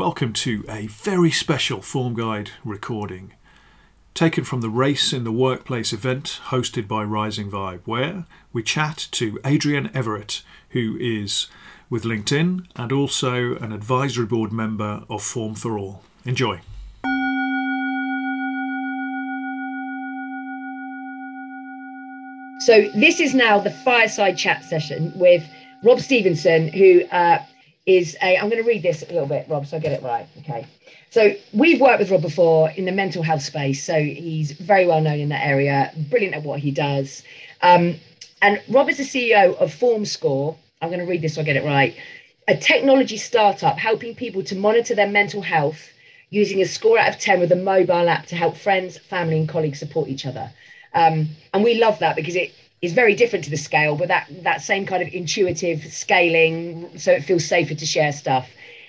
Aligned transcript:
welcome 0.00 0.32
to 0.32 0.64
a 0.66 0.86
very 0.86 1.30
special 1.30 1.82
Form 1.82 2.14
Guide 2.14 2.52
recording 2.64 3.34
taken 4.14 4.44
from 4.44 4.62
the 4.62 4.70
Race 4.70 5.12
in 5.12 5.24
the 5.24 5.30
Workplace 5.30 5.92
event 5.92 6.40
hosted 6.46 6.88
by 6.88 7.04
Rising 7.04 7.50
Vibe, 7.50 7.80
where 7.84 8.24
we 8.50 8.62
chat 8.62 9.08
to 9.10 9.38
Adrienne 9.44 9.90
Everett, 9.92 10.40
who 10.70 10.96
is 10.98 11.48
with 11.90 12.04
LinkedIn 12.04 12.64
and 12.76 12.92
also 12.92 13.56
an 13.56 13.72
advisory 13.72 14.24
board 14.24 14.52
member 14.52 15.04
of 15.10 15.22
Form 15.22 15.54
for 15.54 15.76
All. 15.78 16.02
Enjoy. 16.24 16.62
So, 22.60 22.88
this 22.94 23.20
is 23.20 23.34
now 23.34 23.58
the 23.58 23.70
fireside 23.84 24.38
chat 24.38 24.64
session 24.64 25.12
with 25.14 25.46
Rob 25.84 26.00
Stevenson, 26.00 26.68
who 26.68 27.04
uh, 27.12 27.44
is 27.86 28.16
a. 28.22 28.36
I'm 28.36 28.48
going 28.48 28.62
to 28.62 28.68
read 28.68 28.82
this 28.82 29.02
a 29.02 29.12
little 29.12 29.26
bit, 29.26 29.46
Rob, 29.48 29.66
so 29.66 29.76
I 29.76 29.80
get 29.80 29.92
it 29.92 30.02
right. 30.02 30.26
Okay. 30.38 30.66
So 31.10 31.34
we've 31.52 31.80
worked 31.80 31.98
with 31.98 32.10
Rob 32.10 32.22
before 32.22 32.70
in 32.70 32.84
the 32.84 32.92
mental 32.92 33.22
health 33.22 33.42
space. 33.42 33.82
So 33.82 34.00
he's 34.00 34.52
very 34.52 34.86
well 34.86 35.00
known 35.00 35.18
in 35.18 35.28
that 35.30 35.44
area, 35.44 35.92
brilliant 36.08 36.34
at 36.36 36.42
what 36.44 36.60
he 36.60 36.70
does. 36.70 37.24
Um, 37.62 37.96
and 38.42 38.62
Rob 38.68 38.88
is 38.88 38.98
the 38.98 39.02
CEO 39.02 39.56
of 39.58 39.74
FormScore. 39.74 40.56
I'm 40.80 40.88
going 40.88 41.00
to 41.00 41.06
read 41.06 41.20
this 41.20 41.34
so 41.34 41.40
I 41.40 41.44
get 41.44 41.56
it 41.56 41.64
right. 41.64 41.96
A 42.48 42.56
technology 42.56 43.16
startup 43.16 43.76
helping 43.76 44.14
people 44.14 44.42
to 44.44 44.56
monitor 44.56 44.94
their 44.94 45.08
mental 45.08 45.42
health 45.42 45.90
using 46.30 46.62
a 46.62 46.66
score 46.66 46.98
out 46.98 47.08
of 47.08 47.20
10 47.20 47.40
with 47.40 47.52
a 47.52 47.56
mobile 47.56 48.08
app 48.08 48.26
to 48.26 48.36
help 48.36 48.56
friends, 48.56 48.96
family, 48.96 49.38
and 49.38 49.48
colleagues 49.48 49.78
support 49.78 50.08
each 50.08 50.24
other. 50.26 50.50
Um, 50.94 51.28
and 51.52 51.62
we 51.62 51.74
love 51.74 51.98
that 51.98 52.16
because 52.16 52.36
it 52.36 52.52
is 52.82 52.92
very 52.92 53.14
different 53.14 53.44
to 53.44 53.50
the 53.50 53.56
scale, 53.56 53.94
but 53.96 54.08
that 54.08 54.26
that 54.42 54.62
same 54.62 54.86
kind 54.86 55.02
of 55.02 55.12
intuitive 55.12 55.92
scaling, 55.92 56.98
so 56.98 57.12
it 57.12 57.22
feels 57.22 57.44
safer 57.44 57.74
to 57.74 57.86
share 57.86 58.12
stuff. 58.12 58.48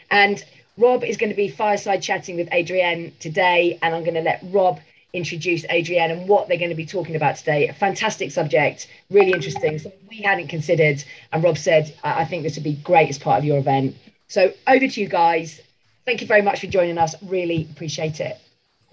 And 0.09 0.43
Rob 0.77 1.03
is 1.03 1.17
going 1.17 1.29
to 1.29 1.35
be 1.35 1.49
fireside 1.49 2.01
chatting 2.01 2.35
with 2.37 2.51
Adrienne 2.53 3.13
today, 3.19 3.77
and 3.81 3.93
I'm 3.93 4.03
going 4.03 4.15
to 4.15 4.21
let 4.21 4.41
Rob 4.43 4.79
introduce 5.13 5.65
Adrienne 5.65 6.09
and 6.11 6.29
what 6.29 6.47
they're 6.47 6.57
going 6.57 6.69
to 6.69 6.75
be 6.75 6.85
talking 6.85 7.17
about 7.17 7.35
today. 7.35 7.67
A 7.67 7.73
fantastic 7.73 8.31
subject, 8.31 8.87
really 9.09 9.33
interesting. 9.33 9.77
Something 9.77 9.99
we 10.09 10.21
hadn't 10.21 10.47
considered, 10.47 11.03
and 11.33 11.43
Rob 11.43 11.57
said, 11.57 11.93
I 12.03 12.23
think 12.23 12.43
this 12.43 12.55
would 12.55 12.63
be 12.63 12.75
great 12.75 13.09
as 13.09 13.19
part 13.19 13.39
of 13.39 13.45
your 13.45 13.57
event. 13.57 13.95
So 14.27 14.53
over 14.67 14.87
to 14.87 15.01
you 15.01 15.07
guys. 15.07 15.59
Thank 16.05 16.21
you 16.21 16.27
very 16.27 16.41
much 16.41 16.61
for 16.61 16.67
joining 16.67 16.97
us. 16.97 17.13
Really 17.21 17.67
appreciate 17.71 18.19
it. 18.19 18.39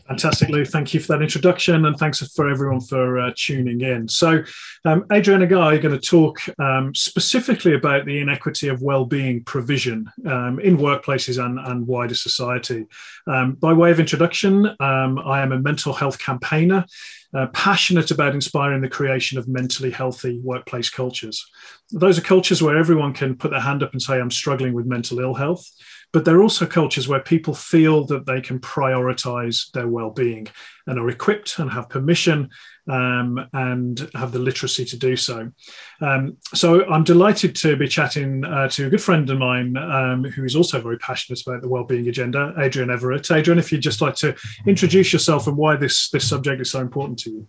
Fantastic, 0.08 0.48
Lou. 0.48 0.64
Thank 0.64 0.94
you 0.94 1.00
for 1.00 1.08
that 1.08 1.22
introduction, 1.22 1.84
and 1.84 1.94
thanks 1.98 2.26
for 2.32 2.48
everyone 2.48 2.80
for 2.80 3.18
uh, 3.18 3.30
tuning 3.36 3.82
in. 3.82 4.08
So, 4.08 4.42
um, 4.86 5.04
Adrienne 5.12 5.42
and 5.42 5.54
I 5.54 5.74
are 5.74 5.78
going 5.78 5.98
to 5.98 6.00
talk 6.00 6.40
um, 6.58 6.94
specifically 6.94 7.74
about 7.74 8.06
the 8.06 8.18
inequity 8.18 8.68
of 8.68 8.80
well-being 8.80 9.44
provision 9.44 10.10
um, 10.24 10.60
in 10.60 10.78
workplaces 10.78 11.44
and, 11.44 11.58
and 11.58 11.86
wider 11.86 12.14
society. 12.14 12.86
Um, 13.26 13.52
by 13.56 13.74
way 13.74 13.90
of 13.90 14.00
introduction, 14.00 14.74
um, 14.80 15.18
I 15.18 15.42
am 15.42 15.52
a 15.52 15.60
mental 15.60 15.92
health 15.92 16.18
campaigner, 16.18 16.86
uh, 17.34 17.48
passionate 17.48 18.10
about 18.10 18.34
inspiring 18.34 18.80
the 18.80 18.88
creation 18.88 19.36
of 19.36 19.46
mentally 19.46 19.90
healthy 19.90 20.40
workplace 20.42 20.88
cultures. 20.88 21.46
Those 21.90 22.16
are 22.16 22.22
cultures 22.22 22.62
where 22.62 22.78
everyone 22.78 23.12
can 23.12 23.36
put 23.36 23.50
their 23.50 23.60
hand 23.60 23.82
up 23.82 23.92
and 23.92 24.00
say, 24.00 24.18
"I'm 24.18 24.30
struggling 24.30 24.72
with 24.72 24.86
mental 24.86 25.20
ill 25.20 25.34
health." 25.34 25.70
But 26.12 26.24
there 26.24 26.36
are 26.36 26.42
also 26.42 26.66
cultures 26.66 27.06
where 27.06 27.20
people 27.20 27.54
feel 27.54 28.04
that 28.06 28.24
they 28.24 28.40
can 28.40 28.58
prioritize 28.60 29.70
their 29.72 29.88
well 29.88 30.10
being 30.10 30.48
and 30.86 30.98
are 30.98 31.10
equipped 31.10 31.58
and 31.58 31.70
have 31.70 31.90
permission 31.90 32.48
um, 32.88 33.46
and 33.52 34.08
have 34.14 34.32
the 34.32 34.38
literacy 34.38 34.86
to 34.86 34.96
do 34.96 35.16
so. 35.16 35.52
Um, 36.00 36.38
so 36.54 36.88
I'm 36.90 37.04
delighted 37.04 37.54
to 37.56 37.76
be 37.76 37.88
chatting 37.88 38.44
uh, 38.44 38.68
to 38.70 38.86
a 38.86 38.90
good 38.90 39.02
friend 39.02 39.28
of 39.28 39.38
mine 39.38 39.76
um, 39.76 40.24
who 40.24 40.44
is 40.44 40.56
also 40.56 40.80
very 40.80 40.98
passionate 40.98 41.42
about 41.46 41.60
the 41.60 41.68
well-being 41.68 42.08
agenda, 42.08 42.54
Adrienne 42.58 42.90
Everett. 42.90 43.30
Adrienne, 43.30 43.58
if 43.58 43.70
you'd 43.70 43.82
just 43.82 44.00
like 44.00 44.14
to 44.16 44.34
introduce 44.66 45.12
yourself 45.12 45.46
and 45.46 45.56
why 45.56 45.76
this 45.76 46.08
this 46.08 46.28
subject 46.28 46.62
is 46.62 46.70
so 46.70 46.80
important 46.80 47.18
to 47.20 47.30
you. 47.30 47.48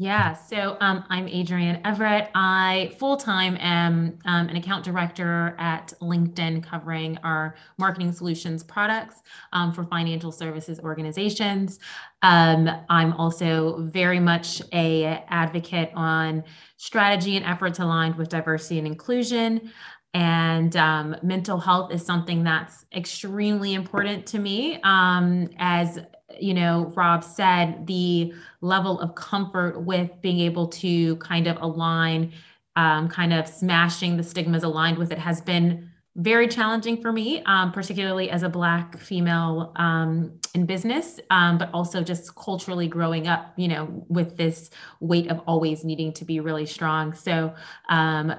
Yeah, 0.00 0.34
so 0.34 0.76
um, 0.80 1.04
I'm 1.08 1.26
Adrienne 1.26 1.80
Everett. 1.84 2.30
I 2.32 2.94
full 3.00 3.16
time 3.16 3.56
am 3.58 4.16
um, 4.26 4.48
an 4.48 4.54
account 4.54 4.84
director 4.84 5.56
at 5.58 5.92
LinkedIn 6.00 6.62
covering 6.62 7.18
our 7.24 7.56
marketing 7.78 8.12
solutions 8.12 8.62
products 8.62 9.24
um, 9.52 9.72
for 9.72 9.82
financial 9.82 10.30
services 10.30 10.78
organizations. 10.78 11.80
Um, 12.22 12.70
I'm 12.88 13.12
also 13.14 13.88
very 13.90 14.20
much 14.20 14.62
a 14.72 15.24
advocate 15.26 15.90
on 15.96 16.44
strategy 16.76 17.34
and 17.34 17.44
efforts 17.44 17.80
aligned 17.80 18.14
with 18.14 18.28
diversity 18.28 18.78
and 18.78 18.86
inclusion. 18.86 19.72
And 20.14 20.76
um, 20.76 21.16
mental 21.24 21.58
health 21.58 21.92
is 21.92 22.06
something 22.06 22.44
that's 22.44 22.86
extremely 22.94 23.74
important 23.74 24.26
to 24.26 24.38
me 24.38 24.78
um, 24.84 25.50
as 25.58 25.98
you 26.40 26.54
know, 26.54 26.92
Rob 26.94 27.24
said, 27.24 27.86
the 27.86 28.32
level 28.60 29.00
of 29.00 29.14
comfort 29.14 29.82
with 29.82 30.10
being 30.20 30.40
able 30.40 30.68
to 30.68 31.16
kind 31.16 31.46
of 31.46 31.60
align, 31.60 32.32
um, 32.76 33.08
kind 33.08 33.32
of 33.32 33.46
smashing 33.48 34.16
the 34.16 34.22
stigmas 34.22 34.62
aligned 34.62 34.98
with 34.98 35.12
it 35.12 35.18
has 35.18 35.40
been 35.40 35.90
very 36.16 36.48
challenging 36.48 37.00
for 37.00 37.12
me, 37.12 37.42
um, 37.44 37.70
particularly 37.70 38.28
as 38.28 38.42
a 38.42 38.48
Black 38.48 38.98
female 38.98 39.72
um, 39.76 40.32
in 40.52 40.66
business, 40.66 41.20
um, 41.30 41.58
but 41.58 41.70
also 41.72 42.02
just 42.02 42.34
culturally 42.34 42.88
growing 42.88 43.28
up, 43.28 43.52
you 43.56 43.68
know, 43.68 44.04
with 44.08 44.36
this 44.36 44.70
weight 45.00 45.30
of 45.30 45.40
always 45.46 45.84
needing 45.84 46.12
to 46.14 46.24
be 46.24 46.40
really 46.40 46.66
strong. 46.66 47.14
So, 47.14 47.54
um, 47.88 48.34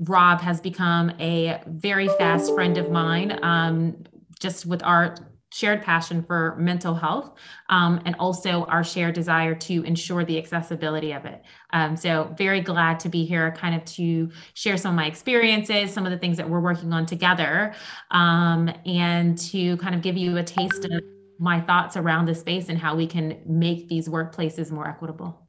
Rob 0.00 0.40
has 0.40 0.60
become 0.60 1.12
a 1.20 1.60
very 1.66 2.08
fast 2.08 2.54
friend 2.54 2.78
of 2.78 2.90
mine, 2.90 3.38
um, 3.42 4.04
just 4.38 4.64
with 4.64 4.82
our 4.82 5.14
shared 5.50 5.82
passion 5.82 6.22
for 6.22 6.56
mental 6.58 6.94
health 6.94 7.32
um, 7.68 8.00
and 8.04 8.14
also 8.16 8.64
our 8.64 8.84
shared 8.84 9.14
desire 9.14 9.54
to 9.54 9.82
ensure 9.82 10.24
the 10.24 10.38
accessibility 10.38 11.12
of 11.12 11.24
it. 11.24 11.42
Um, 11.72 11.96
so, 11.96 12.34
very 12.38 12.60
glad 12.60 13.00
to 13.00 13.08
be 13.08 13.24
here, 13.24 13.50
kind 13.52 13.74
of 13.74 13.84
to 13.96 14.30
share 14.54 14.76
some 14.76 14.92
of 14.92 14.96
my 14.96 15.06
experiences, 15.06 15.92
some 15.92 16.06
of 16.06 16.12
the 16.12 16.18
things 16.18 16.36
that 16.36 16.48
we're 16.48 16.60
working 16.60 16.92
on 16.92 17.06
together, 17.06 17.74
um, 18.10 18.70
and 18.86 19.36
to 19.38 19.76
kind 19.78 19.94
of 19.94 20.02
give 20.02 20.16
you 20.16 20.36
a 20.36 20.42
taste 20.42 20.84
of 20.84 21.02
my 21.38 21.60
thoughts 21.60 21.96
around 21.96 22.26
the 22.26 22.34
space 22.34 22.68
and 22.68 22.78
how 22.78 22.94
we 22.94 23.06
can 23.06 23.40
make 23.46 23.88
these 23.88 24.08
workplaces 24.08 24.70
more 24.70 24.86
equitable. 24.86 25.39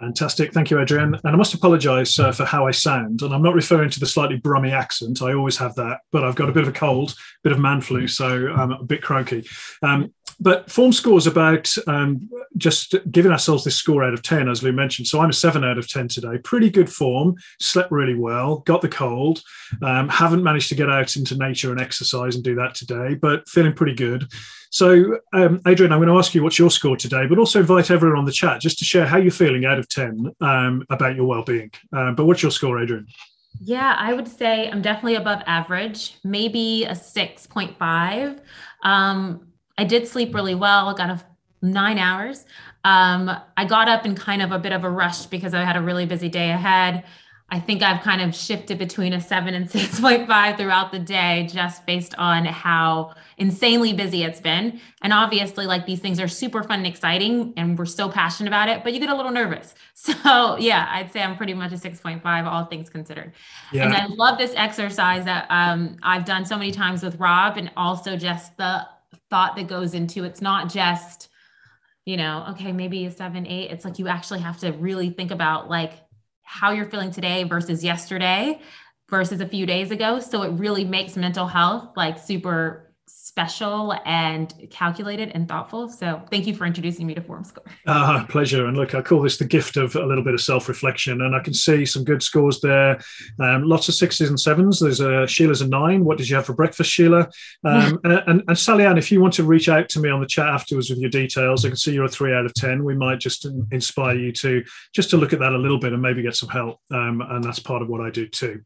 Fantastic. 0.00 0.52
Thank 0.52 0.70
you, 0.70 0.80
Adrienne. 0.80 1.14
And 1.14 1.32
I 1.32 1.36
must 1.36 1.54
apologize 1.54 2.18
uh, 2.18 2.32
for 2.32 2.44
how 2.44 2.66
I 2.66 2.72
sound. 2.72 3.22
And 3.22 3.32
I'm 3.32 3.42
not 3.42 3.54
referring 3.54 3.88
to 3.90 4.00
the 4.00 4.06
slightly 4.06 4.36
brummy 4.36 4.72
accent. 4.72 5.22
I 5.22 5.32
always 5.32 5.56
have 5.58 5.76
that, 5.76 6.00
but 6.10 6.24
I've 6.24 6.34
got 6.34 6.48
a 6.48 6.52
bit 6.52 6.64
of 6.64 6.68
a 6.68 6.72
cold, 6.72 7.14
bit 7.44 7.52
of 7.52 7.60
man 7.60 7.80
flu, 7.80 8.08
so 8.08 8.52
I'm 8.52 8.72
a 8.72 8.82
bit 8.82 9.02
croaky. 9.02 9.46
Um, 9.80 10.12
but 10.40 10.66
FormScore 10.66 11.18
is 11.18 11.26
about 11.26 11.72
um, 11.86 12.28
just 12.56 12.94
giving 13.10 13.32
ourselves 13.32 13.64
this 13.64 13.76
score 13.76 14.04
out 14.04 14.14
of 14.14 14.22
10, 14.22 14.48
as 14.48 14.62
Lou 14.62 14.72
mentioned. 14.72 15.06
So 15.08 15.20
I'm 15.20 15.30
a 15.30 15.32
seven 15.32 15.64
out 15.64 15.78
of 15.78 15.88
10 15.88 16.08
today. 16.08 16.38
Pretty 16.42 16.70
good 16.70 16.92
form, 16.92 17.36
slept 17.60 17.90
really 17.90 18.14
well, 18.14 18.58
got 18.58 18.80
the 18.80 18.88
cold, 18.88 19.42
um, 19.82 20.08
haven't 20.08 20.42
managed 20.42 20.68
to 20.70 20.74
get 20.74 20.90
out 20.90 21.16
into 21.16 21.36
nature 21.36 21.70
and 21.70 21.80
exercise 21.80 22.34
and 22.34 22.44
do 22.44 22.54
that 22.56 22.74
today, 22.74 23.14
but 23.14 23.48
feeling 23.48 23.72
pretty 23.72 23.94
good. 23.94 24.28
So, 24.70 25.18
um, 25.34 25.60
Adrienne, 25.66 25.92
I'm 25.92 25.98
going 25.98 26.08
to 26.08 26.18
ask 26.18 26.34
you 26.34 26.42
what's 26.42 26.58
your 26.58 26.70
score 26.70 26.96
today, 26.96 27.26
but 27.26 27.38
also 27.38 27.60
invite 27.60 27.90
everyone 27.90 28.18
on 28.18 28.24
the 28.24 28.32
chat 28.32 28.60
just 28.60 28.78
to 28.78 28.84
share 28.84 29.06
how 29.06 29.18
you're 29.18 29.30
feeling 29.30 29.66
out 29.66 29.78
of 29.78 29.88
10 29.88 30.32
um, 30.40 30.84
about 30.88 31.14
your 31.14 31.26
well-being. 31.26 31.70
Uh, 31.92 32.12
but 32.12 32.24
what's 32.24 32.42
your 32.42 32.50
score, 32.50 32.80
Adrienne? 32.80 33.06
Yeah, 33.60 33.94
I 33.98 34.14
would 34.14 34.26
say 34.26 34.70
I'm 34.70 34.82
definitely 34.82 35.16
above 35.16 35.42
average, 35.46 36.16
maybe 36.24 36.84
a 36.84 36.92
6.5. 36.92 38.40
Um, 38.82 39.51
I 39.82 39.84
did 39.84 40.06
sleep 40.06 40.32
really 40.32 40.54
well, 40.54 40.88
I 40.88 40.94
got 40.94 41.10
a 41.10 41.20
nine 41.60 41.98
hours. 41.98 42.44
Um, 42.84 43.28
I 43.56 43.64
got 43.64 43.88
up 43.88 44.06
in 44.06 44.14
kind 44.14 44.40
of 44.40 44.52
a 44.52 44.58
bit 44.60 44.72
of 44.72 44.84
a 44.84 44.88
rush 44.88 45.26
because 45.26 45.54
I 45.54 45.64
had 45.64 45.76
a 45.76 45.82
really 45.82 46.06
busy 46.06 46.28
day 46.28 46.52
ahead. 46.52 47.02
I 47.50 47.58
think 47.58 47.82
I've 47.82 48.00
kind 48.00 48.22
of 48.22 48.32
shifted 48.32 48.78
between 48.78 49.12
a 49.12 49.20
seven 49.20 49.54
and 49.54 49.68
6.5 49.68 50.56
throughout 50.56 50.92
the 50.92 51.00
day, 51.00 51.48
just 51.52 51.84
based 51.84 52.14
on 52.16 52.44
how 52.44 53.14
insanely 53.38 53.92
busy 53.92 54.22
it's 54.22 54.40
been. 54.40 54.80
And 55.02 55.12
obviously, 55.12 55.66
like 55.66 55.84
these 55.84 55.98
things 55.98 56.20
are 56.20 56.28
super 56.28 56.62
fun 56.62 56.78
and 56.78 56.86
exciting, 56.86 57.52
and 57.56 57.76
we're 57.76 57.84
so 57.84 58.08
passionate 58.08 58.50
about 58.50 58.68
it, 58.68 58.84
but 58.84 58.92
you 58.92 59.00
get 59.00 59.08
a 59.10 59.16
little 59.16 59.32
nervous. 59.32 59.74
So, 59.94 60.56
yeah, 60.58 60.88
I'd 60.90 61.12
say 61.12 61.22
I'm 61.22 61.36
pretty 61.36 61.54
much 61.54 61.70
a 61.72 61.76
6.5, 61.76 62.44
all 62.44 62.64
things 62.64 62.88
considered. 62.88 63.32
Yeah. 63.72 63.84
And 63.84 63.94
I 63.94 64.06
love 64.06 64.36
this 64.36 64.52
exercise 64.56 65.24
that 65.26 65.46
um, 65.48 65.96
I've 66.02 66.24
done 66.24 66.44
so 66.44 66.58
many 66.58 66.72
times 66.72 67.04
with 67.04 67.16
Rob, 67.20 67.56
and 67.56 67.70
also 67.76 68.16
just 68.16 68.56
the 68.56 68.84
thought 69.32 69.56
that 69.56 69.66
goes 69.66 69.94
into 69.94 70.24
it's 70.24 70.42
not 70.42 70.70
just, 70.70 71.28
you 72.04 72.16
know, 72.16 72.46
okay, 72.50 72.70
maybe 72.70 73.06
a 73.06 73.10
seven, 73.10 73.46
eight. 73.46 73.70
It's 73.72 73.84
like 73.86 73.98
you 73.98 74.08
actually 74.08 74.40
have 74.40 74.58
to 74.58 74.72
really 74.72 75.10
think 75.10 75.30
about 75.30 75.70
like, 75.70 75.94
how 76.44 76.72
you're 76.72 76.90
feeling 76.90 77.10
today 77.10 77.44
versus 77.44 77.82
yesterday 77.82 78.60
versus 79.08 79.40
a 79.40 79.48
few 79.48 79.64
days 79.64 79.90
ago. 79.90 80.20
So 80.20 80.42
it 80.42 80.50
really 80.50 80.84
makes 80.84 81.16
mental 81.16 81.46
health 81.46 81.96
like 81.96 82.18
super 82.18 82.91
special 83.32 83.94
and 84.04 84.52
calculated 84.68 85.30
and 85.34 85.48
thoughtful. 85.48 85.88
So 85.88 86.20
thank 86.30 86.46
you 86.46 86.54
for 86.54 86.66
introducing 86.66 87.06
me 87.06 87.14
to 87.14 87.22
FormScore. 87.22 87.66
Uh, 87.86 88.26
pleasure. 88.28 88.66
And 88.66 88.76
look, 88.76 88.94
I 88.94 89.00
call 89.00 89.22
this 89.22 89.38
the 89.38 89.46
gift 89.46 89.78
of 89.78 89.96
a 89.96 90.04
little 90.04 90.22
bit 90.22 90.34
of 90.34 90.42
self-reflection. 90.42 91.22
And 91.22 91.34
I 91.34 91.40
can 91.40 91.54
see 91.54 91.86
some 91.86 92.04
good 92.04 92.22
scores 92.22 92.60
there. 92.60 93.00
Um, 93.40 93.62
lots 93.62 93.88
of 93.88 93.94
sixes 93.94 94.28
and 94.28 94.38
sevens. 94.38 94.80
There's 94.80 95.00
a 95.00 95.26
Sheila's 95.26 95.62
a 95.62 95.66
nine. 95.66 96.04
What 96.04 96.18
did 96.18 96.28
you 96.28 96.36
have 96.36 96.44
for 96.44 96.52
breakfast, 96.52 96.90
Sheila? 96.90 97.30
Um, 97.64 97.98
and, 98.04 98.22
and, 98.26 98.42
and 98.48 98.58
Sally 98.58 98.84
Ann, 98.84 98.98
if 98.98 99.10
you 99.10 99.22
want 99.22 99.32
to 99.34 99.44
reach 99.44 99.70
out 99.70 99.88
to 99.90 100.00
me 100.00 100.10
on 100.10 100.20
the 100.20 100.26
chat 100.26 100.48
afterwards 100.48 100.90
with 100.90 100.98
your 100.98 101.08
details, 101.08 101.64
I 101.64 101.68
can 101.68 101.78
see 101.78 101.94
you're 101.94 102.04
a 102.04 102.10
three 102.10 102.34
out 102.34 102.44
of 102.44 102.52
10. 102.52 102.84
We 102.84 102.94
might 102.94 103.18
just 103.18 103.46
inspire 103.70 104.14
you 104.14 104.32
to 104.32 104.62
just 104.94 105.08
to 105.08 105.16
look 105.16 105.32
at 105.32 105.38
that 105.38 105.54
a 105.54 105.58
little 105.58 105.78
bit 105.78 105.94
and 105.94 106.02
maybe 106.02 106.20
get 106.20 106.36
some 106.36 106.50
help. 106.50 106.80
Um, 106.90 107.22
and 107.22 107.42
that's 107.42 107.60
part 107.60 107.80
of 107.80 107.88
what 107.88 108.02
I 108.02 108.10
do 108.10 108.28
too. 108.28 108.60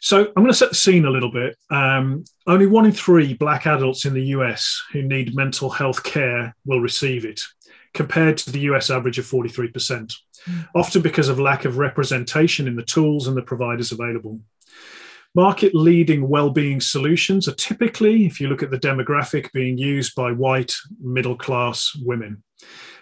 So 0.00 0.26
I'm 0.26 0.44
going 0.44 0.46
to 0.46 0.54
set 0.54 0.68
the 0.68 0.76
scene 0.76 1.06
a 1.06 1.10
little 1.10 1.32
bit. 1.32 1.56
Um, 1.70 2.22
only 2.46 2.66
one 2.66 2.86
in 2.86 2.92
three 2.92 3.34
black 3.34 3.66
adults 3.66 4.04
in 4.04 4.14
the 4.14 4.26
US 4.26 4.82
who 4.92 5.02
need 5.02 5.34
mental 5.34 5.70
health 5.70 6.02
care 6.02 6.54
will 6.64 6.80
receive 6.80 7.24
it, 7.24 7.40
compared 7.94 8.38
to 8.38 8.52
the 8.52 8.60
US 8.60 8.90
average 8.90 9.18
of 9.18 9.24
43%, 9.24 9.72
mm. 9.72 10.68
often 10.74 11.02
because 11.02 11.28
of 11.28 11.40
lack 11.40 11.64
of 11.64 11.78
representation 11.78 12.68
in 12.68 12.76
the 12.76 12.84
tools 12.84 13.26
and 13.26 13.36
the 13.36 13.42
providers 13.42 13.92
available. 13.92 14.40
Market 15.34 15.74
leading 15.74 16.28
well-being 16.28 16.80
solutions 16.80 17.46
are 17.46 17.54
typically, 17.54 18.24
if 18.24 18.40
you 18.40 18.48
look 18.48 18.62
at 18.62 18.70
the 18.70 18.78
demographic, 18.78 19.52
being 19.52 19.76
used 19.76 20.14
by 20.14 20.32
white 20.32 20.72
middle 20.98 21.36
class 21.36 21.92
women. 22.02 22.42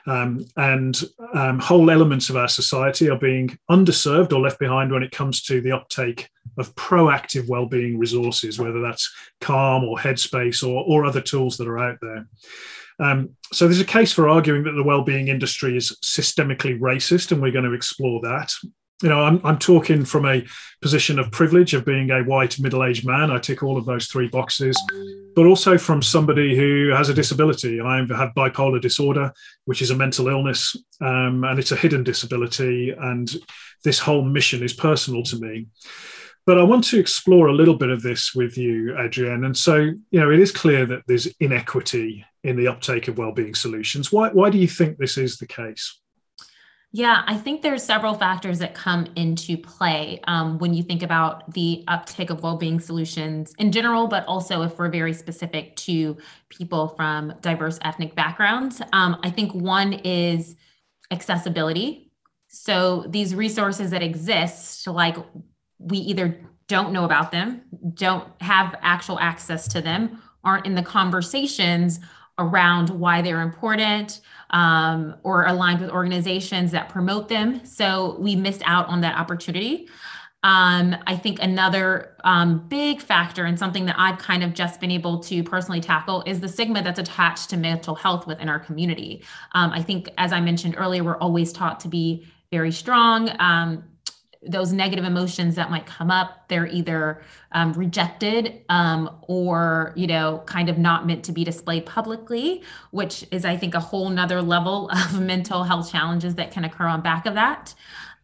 Um, 0.06 0.44
and 0.56 1.00
um, 1.32 1.58
whole 1.58 1.90
elements 1.90 2.28
of 2.28 2.36
our 2.36 2.48
society 2.48 3.08
are 3.08 3.18
being 3.18 3.58
underserved 3.70 4.32
or 4.32 4.40
left 4.40 4.58
behind 4.58 4.92
when 4.92 5.02
it 5.02 5.12
comes 5.12 5.42
to 5.44 5.62
the 5.62 5.72
uptake 5.72 6.28
of 6.58 6.74
proactive 6.74 7.48
well-being 7.48 7.98
resources, 7.98 8.58
whether 8.58 8.80
that's 8.82 9.10
Calm 9.40 9.82
or 9.84 9.96
Headspace 9.96 10.62
or, 10.62 10.84
or 10.86 11.06
other 11.06 11.22
tools 11.22 11.56
that 11.56 11.68
are 11.68 11.78
out 11.78 11.98
there. 12.02 12.26
Um, 13.00 13.30
so 13.52 13.66
there's 13.66 13.80
a 13.80 13.84
case 13.84 14.12
for 14.12 14.28
arguing 14.28 14.64
that 14.64 14.72
the 14.72 14.84
well-being 14.84 15.28
industry 15.28 15.76
is 15.76 15.96
systemically 16.04 16.78
racist, 16.78 17.32
and 17.32 17.40
we're 17.40 17.50
going 17.50 17.64
to 17.64 17.72
explore 17.72 18.20
that 18.20 18.52
you 19.02 19.08
know, 19.08 19.20
I'm, 19.23 19.41
I'm 19.44 19.58
talking 19.58 20.05
from 20.05 20.25
a 20.25 20.44
position 20.81 21.19
of 21.19 21.31
privilege 21.31 21.75
of 21.75 21.85
being 21.85 22.11
a 22.11 22.23
white 22.23 22.58
middle 22.61 22.85
aged 22.85 23.06
man. 23.06 23.31
I 23.31 23.38
tick 23.38 23.62
all 23.62 23.76
of 23.76 23.87
those 23.87 24.06
three 24.06 24.29
boxes, 24.29 24.81
but 25.35 25.46
also 25.46 25.76
from 25.76 26.00
somebody 26.00 26.56
who 26.56 26.91
has 26.94 27.08
a 27.08 27.14
disability. 27.14 27.81
I 27.81 27.99
have 27.99 28.35
bipolar 28.35 28.81
disorder, 28.81 29.32
which 29.64 29.82
is 29.82 29.91
a 29.91 29.96
mental 29.96 30.29
illness, 30.29 30.76
um, 31.00 31.44
and 31.44 31.58
it's 31.58 31.73
a 31.73 31.76
hidden 31.76 32.05
disability. 32.05 32.91
And 32.91 33.31
this 33.82 33.99
whole 33.99 34.23
mission 34.23 34.62
is 34.62 34.73
personal 34.73 35.23
to 35.25 35.38
me. 35.38 35.67
But 36.46 36.58
I 36.58 36.62
want 36.62 36.85
to 36.85 36.99
explore 36.99 37.49
a 37.49 37.55
little 37.55 37.76
bit 37.76 37.88
of 37.88 38.02
this 38.02 38.35
with 38.35 38.58
you, 38.58 38.94
Adrienne. 38.96 39.44
And 39.44 39.56
so, 39.56 39.76
you 39.76 40.20
know, 40.20 40.31
it 40.31 40.41
is 40.41 40.52
clear 40.52 40.85
that 40.87 41.02
there's 41.08 41.26
inequity 41.41 42.25
in 42.43 42.56
the 42.56 42.69
uptake 42.69 43.08
of 43.08 43.17
well-being 43.17 43.55
solutions. 43.55 44.12
Why, 44.12 44.29
why 44.29 44.50
do 44.50 44.58
you 44.58 44.69
think 44.69 44.99
this 44.99 45.17
is 45.17 45.38
the 45.38 45.46
case? 45.46 45.99
Yeah, 46.96 47.25
I 47.26 47.37
think 47.37 47.62
there's 47.62 47.82
several 47.82 48.14
factors 48.14 48.61
that 48.61 48.73
come 48.73 49.08
into 49.17 49.56
play 49.56 50.20
um, 50.29 50.58
when 50.58 50.75
you 50.75 50.85
think 50.85 51.02
about 51.02 51.52
the 51.52 51.82
uptick 51.88 52.31
of 52.31 52.44
well-being 52.44 52.79
solutions 52.79 53.52
in 53.58 53.73
general, 53.73 54.06
but 54.06 54.25
also 54.26 54.62
if 54.62 54.79
we're 54.79 54.91
very 54.91 55.12
specific 55.12 55.75
to 55.75 56.17
people 56.50 56.87
from 56.87 57.35
diverse 57.41 57.81
ethnic 57.82 58.14
backgrounds. 58.14 58.81
Um, 58.93 59.19
I 59.25 59.31
think 59.31 59.52
one 59.56 59.94
is 60.05 60.55
accessibility. 61.11 62.12
So 62.46 63.06
these 63.08 63.35
resources 63.35 63.91
that 63.91 64.05
exist, 64.05 64.87
like 64.87 65.17
we 65.81 65.99
either 65.99 66.38
don't 66.69 66.93
know 66.93 67.05
about 67.05 67.32
them, 67.32 67.62
don't 67.94 68.29
have 68.41 68.76
actual 68.82 69.19
access 69.19 69.67
to 69.73 69.81
them, 69.81 70.23
aren't 70.44 70.64
in 70.64 70.76
the 70.76 70.82
conversations 70.85 71.99
around 72.38 72.90
why 72.90 73.22
they're 73.22 73.42
important 73.42 74.20
um, 74.50 75.16
or 75.22 75.46
aligned 75.46 75.81
with 75.81 75.90
organizations 75.90 76.70
that 76.72 76.88
promote 76.88 77.28
them. 77.28 77.64
So 77.64 78.16
we 78.19 78.36
missed 78.36 78.62
out 78.64 78.86
on 78.88 79.00
that 79.02 79.16
opportunity. 79.16 79.88
Um, 80.42 80.94
I 81.06 81.16
think 81.16 81.40
another 81.40 82.16
um, 82.22 82.69
big 82.69 83.00
factor 83.00 83.46
and 83.46 83.58
something 83.58 83.86
that 83.86 83.96
I've 83.98 84.19
kind 84.19 84.44
of 84.44 84.52
just 84.52 84.78
been 84.78 84.90
able 84.90 85.20
to 85.20 85.42
personally 85.42 85.81
tackle 85.81 86.22
is 86.26 86.40
the 86.40 86.48
stigma 86.48 86.82
that's 86.82 86.98
attached 86.98 87.48
to 87.50 87.56
mental 87.56 87.94
health 87.94 88.26
within 88.26 88.50
our 88.50 88.58
community. 88.58 89.25
Um, 89.52 89.70
I 89.70 89.82
think, 89.82 90.10
as 90.19 90.34
I 90.34 90.40
mentioned 90.40 90.75
earlier, 90.76 91.02
we're 91.02 91.16
always 91.16 91.50
taught 91.50 91.81
to 91.81 91.88
be 91.88 92.26
very 92.50 92.72
strong. 92.72 93.31
Those 94.46 94.73
negative 94.73 95.05
emotions 95.05 95.55
that 95.56 95.70
might 95.70 95.87
come 95.87 96.11
up 96.11 96.49
they're 96.49 96.67
either 96.67 97.23
um, 97.52 97.73
rejected 97.73 98.62
um, 98.69 99.11
or 99.23 99.93
you 99.96 100.06
know 100.06 100.43
kind 100.46 100.69
of 100.69 100.79
not 100.79 101.06
meant 101.06 101.25
to 101.25 101.32
be 101.32 101.44
displayed 101.44 101.87
publicly 101.87 102.62
which 102.91 103.26
is 103.31 103.44
i 103.44 103.56
think 103.56 103.75
a 103.75 103.81
whole 103.81 104.08
nother 104.11 104.43
level 104.43 104.88
of 104.93 105.20
mental 105.20 105.64
health 105.64 105.91
challenges 105.91 106.35
that 106.35 106.50
can 106.50 106.64
occur 106.64 106.87
on 106.87 107.00
back 107.00 107.26
of 107.26 107.35
that. 107.35 107.75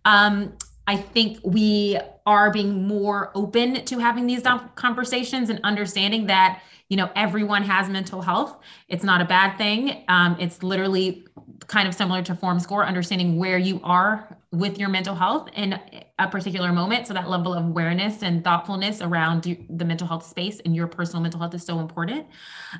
Um, 0.04 0.54
i 0.86 0.96
think 0.96 1.38
we 1.44 1.98
are 2.26 2.50
being 2.50 2.86
more 2.86 3.30
open 3.34 3.84
to 3.84 3.98
having 3.98 4.26
these 4.26 4.42
conversations 4.74 5.50
and 5.50 5.60
understanding 5.64 6.26
that 6.26 6.62
you 6.90 6.96
know 6.96 7.10
everyone 7.16 7.62
has 7.62 7.88
mental 7.88 8.20
health. 8.20 8.58
It's 8.88 9.04
not 9.04 9.22
a 9.22 9.24
bad 9.24 9.56
thing. 9.56 10.04
Um, 10.08 10.36
it's 10.38 10.62
literally 10.62 11.24
kind 11.68 11.88
of 11.88 11.94
similar 11.94 12.22
to 12.22 12.34
FormScore 12.34 12.86
understanding 12.86 13.38
where 13.38 13.56
you 13.56 13.80
are 13.82 14.36
with 14.52 14.78
your 14.78 14.88
mental 14.88 15.14
health 15.14 15.48
in 15.54 15.78
a 16.18 16.28
particular 16.28 16.72
moment. 16.72 17.06
So 17.06 17.14
that 17.14 17.30
level 17.30 17.54
of 17.54 17.64
awareness 17.64 18.22
and 18.22 18.42
thoughtfulness 18.42 19.00
around 19.00 19.44
the 19.44 19.84
mental 19.84 20.08
health 20.08 20.26
space 20.26 20.60
and 20.64 20.74
your 20.74 20.88
personal 20.88 21.22
mental 21.22 21.38
health 21.38 21.54
is 21.54 21.64
so 21.64 21.78
important. 21.78 22.26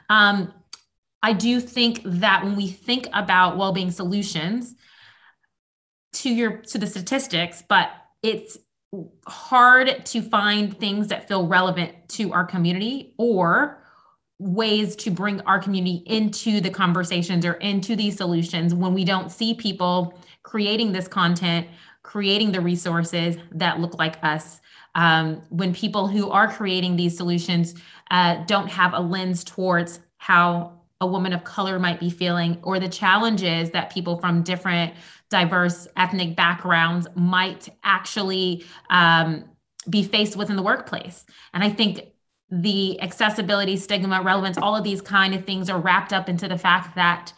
Um, 0.09 0.53
i 1.23 1.33
do 1.33 1.61
think 1.61 2.01
that 2.05 2.45
when 2.45 2.57
we 2.57 2.69
think 2.69 3.09
about 3.13 3.57
well-being 3.57 3.91
solutions 3.91 4.75
to 6.13 6.33
your 6.33 6.59
to 6.59 6.79
the 6.79 6.87
statistics 6.87 7.63
but 7.69 7.91
it's 8.23 8.59
hard 9.27 10.05
to 10.05 10.21
find 10.21 10.79
things 10.79 11.09
that 11.09 11.29
feel 11.29 11.47
relevant 11.47 11.93
to 12.09 12.33
our 12.33 12.45
community 12.45 13.15
or 13.19 13.83
ways 14.41 14.97
to 14.97 15.11
bring 15.11 15.41
our 15.43 15.61
community 15.61 16.03
into 16.07 16.61
the 16.61 16.71
conversations 16.71 17.45
or 17.45 17.53
into 17.55 17.95
these 17.95 18.17
solutions 18.17 18.75
when 18.75 18.95
we 18.95 19.05
don't 19.05 19.31
see 19.31 19.55
people 19.55 20.19
creating 20.43 20.93
this 20.93 21.09
content, 21.09 21.67
creating 22.03 22.53
the 22.53 22.61
resources 22.61 23.37
that 23.53 23.81
look 23.81 23.99
like 23.99 24.23
us. 24.23 24.61
Um, 24.95 25.43
when 25.51 25.73
people 25.73 26.09
who 26.09 26.31
are 26.31 26.53
creating 26.53 26.97
these 26.97 27.17
solutions 27.17 27.75
uh, 28.11 28.43
don't 28.47 28.69
have 28.69 28.93
a 28.93 29.01
lens 29.01 29.45
towards 29.45 30.01
how 30.19 30.81
a 31.01 31.07
woman 31.07 31.33
of 31.33 31.45
color 31.45 31.79
might 31.79 32.01
be 32.01 32.11
feeling 32.11 32.59
or 32.63 32.79
the 32.79 32.89
challenges 32.89 33.71
that 33.71 33.93
people 33.93 34.19
from 34.19 34.43
different 34.43 34.93
diverse 35.31 35.87
ethnic 35.97 36.37
backgrounds 36.37 37.07
might 37.15 37.69
actually 37.85 38.65
um, 38.91 39.45
be 39.89 40.03
faced 40.03 40.37
with 40.37 40.51
in 40.51 40.57
the 40.57 40.63
workplace. 40.63 41.25
And 41.55 41.65
I 41.65 41.71
think 41.71 42.03
the 42.51 43.01
accessibility, 43.01 43.77
stigma, 43.77 44.21
relevance, 44.23 44.59
all 44.59 44.77
of 44.77 44.85
these 44.85 45.01
kind 45.01 45.35
of 45.35 45.45
things 45.45 45.71
are 45.71 45.81
wrapped 45.81 46.13
up 46.13 46.29
into 46.29 46.49
the 46.49 46.59
fact 46.59 46.97
that 46.97 47.33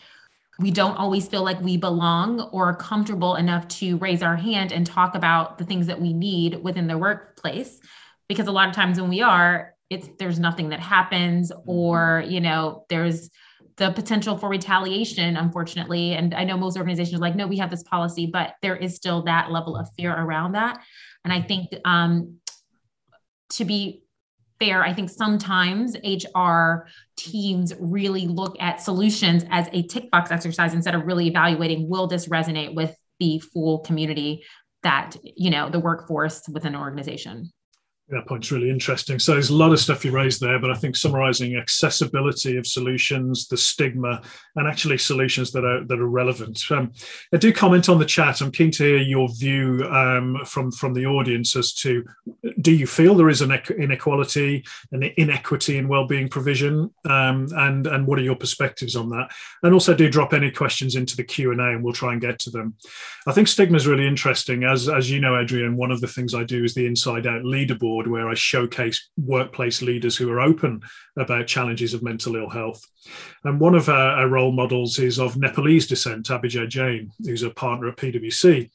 we 0.58 0.70
don't 0.70 0.96
always 0.96 1.26
feel 1.28 1.42
like 1.42 1.60
we 1.60 1.76
belong 1.76 2.40
or 2.52 2.74
comfortable 2.76 3.36
enough 3.36 3.66
to 3.68 3.96
raise 3.98 4.22
our 4.22 4.36
hand 4.36 4.72
and 4.72 4.86
talk 4.86 5.14
about 5.14 5.58
the 5.58 5.64
things 5.64 5.86
that 5.86 6.00
we 6.00 6.12
need 6.12 6.62
within 6.62 6.86
the 6.86 6.98
workplace. 6.98 7.80
Because 8.28 8.46
a 8.46 8.52
lot 8.52 8.68
of 8.68 8.74
times 8.74 9.00
when 9.00 9.10
we 9.10 9.22
are 9.22 9.74
it's 9.90 10.08
there's 10.18 10.38
nothing 10.38 10.70
that 10.70 10.80
happens 10.80 11.52
or 11.66 12.24
you 12.26 12.40
know 12.40 12.86
there's 12.88 13.28
the 13.76 13.90
potential 13.90 14.38
for 14.38 14.48
retaliation 14.48 15.36
unfortunately. 15.36 16.12
And 16.12 16.34
i 16.34 16.44
know 16.44 16.56
most 16.56 16.76
organizations 16.76 17.14
are 17.18 17.22
like 17.22 17.36
no 17.36 17.46
we 17.46 17.58
have 17.58 17.70
this 17.70 17.82
policy 17.82 18.26
but 18.26 18.54
there 18.62 18.76
is 18.76 18.94
still 18.94 19.22
that 19.24 19.50
level 19.50 19.76
of 19.76 19.88
fear 19.98 20.12
around 20.12 20.52
that. 20.52 20.82
And 21.24 21.32
i 21.32 21.40
think 21.40 21.68
um, 21.84 22.38
to 23.50 23.64
be 23.64 24.02
fair, 24.62 24.84
I 24.84 24.94
think 24.94 25.10
sometimes 25.10 25.96
HR 26.04 26.86
teams 27.16 27.72
really 27.80 28.28
look 28.28 28.56
at 28.60 28.80
solutions 28.80 29.44
as 29.50 29.68
a 29.72 29.82
tick 29.88 30.08
box 30.12 30.30
exercise 30.30 30.72
instead 30.72 30.94
of 30.94 31.04
really 31.04 31.26
evaluating 31.26 31.88
will 31.88 32.06
this 32.06 32.28
resonate 32.28 32.74
with 32.74 32.96
the 33.18 33.40
full 33.40 33.80
community 33.80 34.44
that, 34.84 35.16
you 35.24 35.50
know, 35.50 35.68
the 35.68 35.80
workforce 35.80 36.48
within 36.48 36.76
an 36.76 36.80
organization 36.80 37.50
that 38.08 38.26
point's 38.26 38.52
really 38.52 38.68
interesting. 38.68 39.18
So 39.18 39.32
there's 39.32 39.50
a 39.50 39.54
lot 39.54 39.72
of 39.72 39.80
stuff 39.80 40.04
you 40.04 40.10
raised 40.10 40.40
there, 40.40 40.58
but 40.58 40.70
I 40.70 40.74
think 40.74 40.96
summarizing 40.96 41.56
accessibility 41.56 42.56
of 42.56 42.66
solutions, 42.66 43.48
the 43.48 43.56
stigma, 43.56 44.22
and 44.56 44.68
actually 44.68 44.98
solutions 44.98 45.50
that 45.52 45.64
are 45.64 45.84
that 45.84 45.98
are 45.98 46.08
relevant. 46.08 46.60
Um, 46.70 46.92
I 47.32 47.38
do 47.38 47.52
comment 47.52 47.88
on 47.88 47.98
the 47.98 48.04
chat. 48.04 48.40
I'm 48.40 48.50
keen 48.50 48.70
to 48.72 48.84
hear 48.84 48.98
your 48.98 49.28
view 49.34 49.84
um, 49.90 50.38
from 50.44 50.70
from 50.72 50.94
the 50.94 51.06
audience 51.06 51.56
as 51.56 51.72
to 51.74 52.04
do 52.60 52.72
you 52.72 52.86
feel 52.86 53.14
there 53.14 53.28
is 53.28 53.40
an 53.40 53.52
inequality, 53.78 54.64
an 54.92 55.04
inequity 55.16 55.78
in 55.78 55.88
well-being 55.88 56.28
provision, 56.28 56.90
um, 57.08 57.48
and 57.52 57.86
and 57.86 58.06
what 58.06 58.18
are 58.18 58.22
your 58.22 58.36
perspectives 58.36 58.96
on 58.96 59.08
that? 59.10 59.30
And 59.62 59.72
also 59.72 59.94
do 59.94 60.10
drop 60.10 60.34
any 60.34 60.50
questions 60.50 60.96
into 60.96 61.16
the 61.16 61.24
Q 61.24 61.52
and 61.52 61.60
A, 61.60 61.70
and 61.70 61.82
we'll 61.82 61.92
try 61.92 62.12
and 62.12 62.20
get 62.20 62.38
to 62.40 62.50
them. 62.50 62.74
I 63.26 63.32
think 63.32 63.48
stigma 63.48 63.76
is 63.76 63.86
really 63.86 64.06
interesting. 64.06 64.64
As 64.64 64.88
as 64.88 65.10
you 65.10 65.20
know, 65.20 65.36
Adrienne, 65.36 65.76
one 65.76 65.90
of 65.90 66.00
the 66.00 66.08
things 66.08 66.34
I 66.34 66.44
do 66.44 66.64
is 66.64 66.74
the 66.74 66.86
Inside 66.86 67.26
Out 67.26 67.42
Leaderboard 67.42 68.01
award 68.02 68.24
where 68.24 68.30
I 68.30 68.34
showcase 68.34 69.10
workplace 69.16 69.82
leaders 69.82 70.16
who 70.16 70.30
are 70.30 70.40
open 70.40 70.82
about 71.16 71.46
challenges 71.46 71.94
of 71.94 72.02
mental 72.02 72.36
ill 72.36 72.48
health. 72.48 72.86
And 73.44 73.60
one 73.60 73.74
of 73.74 73.88
our, 73.88 74.20
our 74.20 74.28
role 74.28 74.52
models 74.52 74.98
is 74.98 75.18
of 75.18 75.36
Nepalese 75.36 75.86
descent, 75.86 76.28
Abhijay 76.28 76.68
Jain, 76.68 77.10
who's 77.24 77.42
a 77.42 77.50
partner 77.50 77.88
at 77.88 77.96
PwC. 77.96 78.70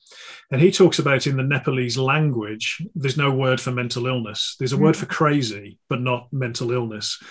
And 0.51 0.62
he 0.62 0.72
talks 0.72 1.00
about 1.00 1.27
in 1.27 1.38
the 1.38 1.43
Nepalese 1.43 1.98
language, 1.98 2.81
there's 2.96 3.17
no 3.17 3.31
word 3.31 3.60
for 3.60 3.72
mental 3.72 4.07
illness. 4.07 4.55
There's 4.60 4.74
a 4.74 4.77
word 4.77 4.96
mm. 4.96 5.00
for 5.00 5.05
crazy, 5.05 5.79
but 5.89 6.01
not 6.01 6.27
mental 6.31 6.72
illness. 6.72 7.22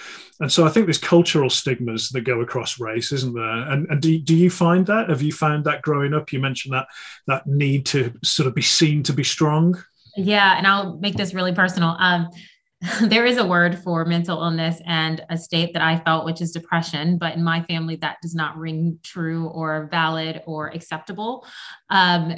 And 0.40 0.50
so 0.50 0.66
I 0.66 0.70
think 0.70 0.86
there's 0.86 0.98
cultural 0.98 1.50
stigmas 1.50 2.10
that 2.10 2.22
go 2.22 2.40
across 2.40 2.80
race, 2.80 3.12
isn't 3.12 3.34
there? 3.34 3.70
And, 3.70 3.86
and 3.90 4.02
do, 4.02 4.18
do 4.18 4.34
you 4.34 4.50
find 4.50 4.86
that? 4.86 5.08
Have 5.08 5.22
you 5.22 5.32
found 5.32 5.64
that 5.64 5.82
growing 5.82 6.14
up? 6.14 6.32
You 6.32 6.40
mentioned 6.40 6.74
that 6.74 6.88
that 7.26 7.46
need 7.46 7.86
to 7.86 8.12
sort 8.22 8.46
of 8.46 8.54
be 8.54 8.62
seen 8.62 9.02
to 9.04 9.12
be 9.12 9.24
strong. 9.24 9.76
Yeah, 10.16 10.56
and 10.56 10.66
I'll 10.66 10.96
make 10.98 11.16
this 11.16 11.34
really 11.34 11.52
personal. 11.52 11.96
Um, 11.98 12.28
there 13.02 13.24
is 13.24 13.38
a 13.38 13.46
word 13.46 13.78
for 13.78 14.04
mental 14.04 14.42
illness 14.42 14.80
and 14.86 15.24
a 15.30 15.38
state 15.38 15.72
that 15.72 15.82
I 15.82 15.98
felt, 16.00 16.24
which 16.24 16.40
is 16.40 16.52
depression. 16.52 17.18
But 17.18 17.34
in 17.34 17.42
my 17.42 17.62
family, 17.62 17.96
that 17.96 18.18
does 18.22 18.34
not 18.34 18.56
ring 18.56 18.98
true 19.02 19.48
or 19.48 19.88
valid 19.90 20.42
or 20.46 20.68
acceptable. 20.68 21.46
Um, 21.90 22.34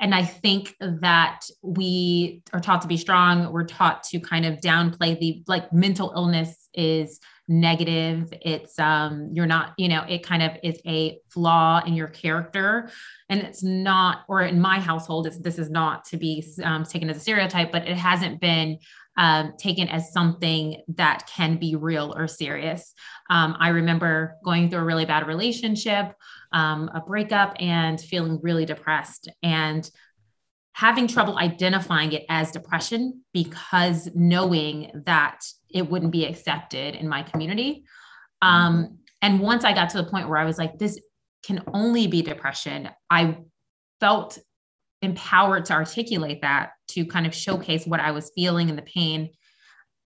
and 0.00 0.14
I 0.14 0.24
think 0.24 0.74
that 0.80 1.42
we 1.62 2.42
are 2.52 2.60
taught 2.60 2.82
to 2.82 2.88
be 2.88 2.96
strong. 2.96 3.52
We're 3.52 3.66
taught 3.66 4.02
to 4.04 4.18
kind 4.18 4.46
of 4.46 4.60
downplay 4.60 5.18
the 5.20 5.44
like 5.46 5.72
mental 5.72 6.12
illness 6.16 6.68
is 6.74 7.20
negative. 7.46 8.32
It's 8.42 8.78
um 8.78 9.30
you're 9.32 9.46
not, 9.46 9.74
you 9.76 9.88
know, 9.88 10.04
it 10.08 10.24
kind 10.24 10.42
of 10.42 10.52
is 10.62 10.80
a 10.86 11.18
flaw 11.28 11.82
in 11.84 11.94
your 11.94 12.08
character. 12.08 12.90
And 13.28 13.40
it's 13.40 13.62
not, 13.62 14.20
or 14.28 14.42
in 14.42 14.60
my 14.60 14.80
household, 14.80 15.26
it's, 15.26 15.38
this 15.38 15.58
is 15.58 15.70
not 15.70 16.04
to 16.06 16.16
be 16.16 16.44
um, 16.64 16.84
taken 16.84 17.10
as 17.10 17.16
a 17.16 17.20
stereotype, 17.20 17.70
but 17.70 17.86
it 17.86 17.96
hasn't 17.96 18.40
been 18.40 18.78
um, 19.16 19.52
taken 19.58 19.88
as 19.88 20.12
something 20.12 20.80
that 20.88 21.28
can 21.28 21.56
be 21.58 21.76
real 21.76 22.14
or 22.16 22.26
serious. 22.26 22.94
Um, 23.28 23.56
I 23.58 23.68
remember 23.68 24.36
going 24.44 24.70
through 24.70 24.80
a 24.80 24.84
really 24.84 25.04
bad 25.04 25.26
relationship, 25.26 26.14
um, 26.52 26.90
a 26.94 27.00
breakup, 27.00 27.54
and 27.60 28.00
feeling 28.00 28.40
really 28.42 28.64
depressed 28.64 29.28
and 29.42 29.88
having 30.72 31.06
trouble 31.06 31.36
identifying 31.36 32.12
it 32.12 32.24
as 32.28 32.52
depression 32.52 33.22
because 33.32 34.08
knowing 34.14 34.90
that 35.06 35.40
it 35.68 35.88
wouldn't 35.90 36.12
be 36.12 36.24
accepted 36.24 36.94
in 36.94 37.08
my 37.08 37.22
community. 37.22 37.84
Um, 38.40 38.98
and 39.20 39.40
once 39.40 39.64
I 39.64 39.74
got 39.74 39.90
to 39.90 39.98
the 39.98 40.08
point 40.08 40.28
where 40.28 40.38
I 40.38 40.44
was 40.44 40.58
like, 40.58 40.78
this 40.78 40.98
can 41.42 41.62
only 41.74 42.06
be 42.06 42.22
depression, 42.22 42.88
I 43.10 43.38
felt 44.00 44.38
empowered 45.02 45.66
to 45.66 45.72
articulate 45.72 46.42
that 46.42 46.70
to 46.88 47.04
kind 47.06 47.26
of 47.26 47.34
showcase 47.34 47.86
what 47.86 48.00
I 48.00 48.10
was 48.12 48.32
feeling 48.34 48.68
and 48.68 48.78
the 48.78 48.82
pain 48.82 49.30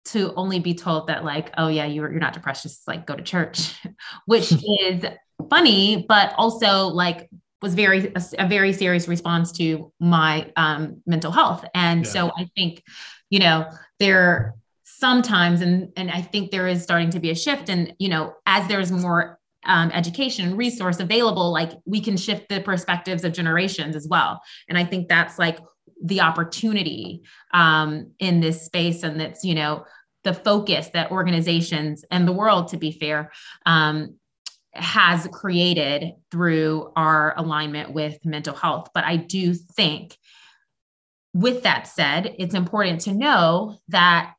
to 0.05 0.33
only 0.35 0.59
be 0.59 0.73
told 0.73 1.07
that 1.07 1.25
like 1.25 1.51
oh 1.57 1.67
yeah 1.67 1.85
you're, 1.85 2.09
you're 2.11 2.19
not 2.19 2.33
depressed 2.33 2.63
just 2.63 2.87
like 2.87 3.07
go 3.07 3.15
to 3.15 3.23
church 3.23 3.73
which 4.25 4.51
is 4.81 5.03
funny 5.49 6.05
but 6.07 6.33
also 6.37 6.87
like 6.87 7.29
was 7.61 7.73
very 7.73 8.11
a, 8.15 8.23
a, 8.39 8.47
very 8.47 8.73
serious 8.73 9.07
response 9.07 9.51
to 9.51 9.91
my 9.99 10.51
um, 10.55 11.01
mental 11.05 11.31
health 11.31 11.65
and 11.73 12.05
yeah. 12.05 12.11
so 12.11 12.31
i 12.37 12.47
think 12.55 12.83
you 13.29 13.39
know 13.39 13.69
there 13.99 14.53
sometimes 14.83 15.61
and 15.61 15.91
and 15.97 16.11
i 16.11 16.21
think 16.21 16.51
there 16.51 16.67
is 16.67 16.83
starting 16.83 17.09
to 17.09 17.19
be 17.19 17.31
a 17.31 17.35
shift 17.35 17.69
and 17.69 17.93
you 17.99 18.09
know 18.09 18.33
as 18.45 18.67
there's 18.67 18.91
more 18.91 19.39
um, 19.65 19.91
education 19.91 20.47
and 20.47 20.57
resource 20.57 20.99
available, 20.99 21.51
like 21.51 21.71
we 21.85 21.99
can 21.99 22.17
shift 22.17 22.49
the 22.49 22.61
perspectives 22.61 23.23
of 23.23 23.33
generations 23.33 23.95
as 23.95 24.07
well. 24.07 24.41
And 24.69 24.77
I 24.77 24.85
think 24.85 25.07
that's 25.07 25.37
like 25.39 25.59
the 26.03 26.21
opportunity 26.21 27.23
um, 27.53 28.11
in 28.19 28.41
this 28.41 28.63
space, 28.63 29.03
and 29.03 29.19
that's 29.19 29.43
you 29.43 29.55
know 29.55 29.85
the 30.23 30.33
focus 30.33 30.89
that 30.93 31.11
organizations 31.11 32.03
and 32.09 32.27
the 32.27 32.31
world, 32.31 32.69
to 32.69 32.77
be 32.77 32.91
fair, 32.91 33.31
um, 33.65 34.15
has 34.75 35.27
created 35.31 36.13
through 36.31 36.91
our 36.95 37.33
alignment 37.37 37.93
with 37.93 38.23
mental 38.25 38.55
health. 38.55 38.89
But 38.93 39.03
I 39.03 39.17
do 39.17 39.53
think, 39.53 40.17
with 41.33 41.63
that 41.63 41.87
said, 41.87 42.35
it's 42.39 42.55
important 42.55 43.01
to 43.01 43.13
know 43.13 43.77
that 43.89 44.35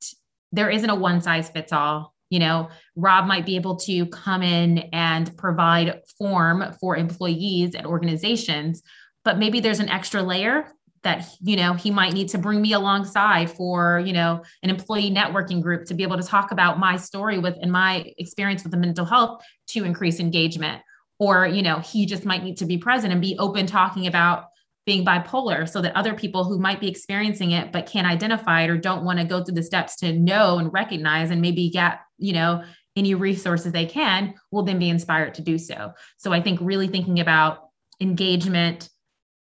there 0.52 0.70
isn't 0.70 0.90
a 0.90 0.94
one 0.94 1.20
size 1.20 1.50
fits 1.50 1.72
all 1.72 2.14
you 2.30 2.38
know 2.38 2.68
rob 2.96 3.26
might 3.26 3.46
be 3.46 3.56
able 3.56 3.76
to 3.76 4.06
come 4.06 4.42
in 4.42 4.78
and 4.92 5.36
provide 5.36 6.00
form 6.18 6.64
for 6.80 6.96
employees 6.96 7.74
at 7.74 7.86
organizations 7.86 8.82
but 9.24 9.38
maybe 9.38 9.60
there's 9.60 9.80
an 9.80 9.88
extra 9.88 10.22
layer 10.22 10.72
that 11.06 11.24
you 11.40 11.56
know 11.56 11.72
he 11.72 11.90
might 11.90 12.12
need 12.12 12.28
to 12.28 12.36
bring 12.36 12.60
me 12.60 12.72
alongside 12.72 13.48
for 13.48 14.02
you 14.04 14.12
know 14.12 14.42
an 14.64 14.70
employee 14.70 15.10
networking 15.10 15.62
group 15.62 15.86
to 15.86 15.94
be 15.94 16.02
able 16.02 16.16
to 16.16 16.22
talk 16.22 16.50
about 16.50 16.80
my 16.80 16.96
story 16.96 17.38
with 17.38 17.54
and 17.62 17.70
my 17.70 18.12
experience 18.18 18.64
with 18.64 18.72
the 18.72 18.76
mental 18.76 19.04
health 19.04 19.42
to 19.68 19.84
increase 19.84 20.18
engagement. 20.18 20.82
Or 21.18 21.46
you 21.46 21.62
know 21.62 21.78
he 21.78 22.06
just 22.06 22.24
might 22.24 22.42
need 22.42 22.58
to 22.58 22.66
be 22.66 22.76
present 22.76 23.12
and 23.12 23.22
be 23.22 23.36
open 23.38 23.66
talking 23.66 24.08
about 24.08 24.46
being 24.84 25.04
bipolar 25.04 25.68
so 25.68 25.80
that 25.80 25.96
other 25.96 26.14
people 26.14 26.44
who 26.44 26.58
might 26.58 26.80
be 26.80 26.88
experiencing 26.88 27.52
it 27.52 27.72
but 27.72 27.86
can't 27.86 28.06
identify 28.06 28.62
it 28.62 28.70
or 28.70 28.76
don't 28.76 29.04
want 29.04 29.18
to 29.18 29.24
go 29.24 29.42
through 29.42 29.54
the 29.54 29.62
steps 29.62 29.96
to 29.96 30.12
know 30.12 30.58
and 30.58 30.72
recognize 30.72 31.30
and 31.30 31.40
maybe 31.40 31.70
get 31.70 32.00
you 32.18 32.32
know 32.32 32.62
any 32.96 33.14
resources 33.14 33.72
they 33.72 33.86
can 33.86 34.34
will 34.50 34.62
then 34.62 34.78
be 34.78 34.88
inspired 34.88 35.34
to 35.34 35.42
do 35.42 35.56
so. 35.56 35.92
So 36.16 36.32
i 36.32 36.42
think 36.42 36.58
really 36.60 36.88
thinking 36.88 37.20
about 37.20 37.68
engagement 38.00 38.88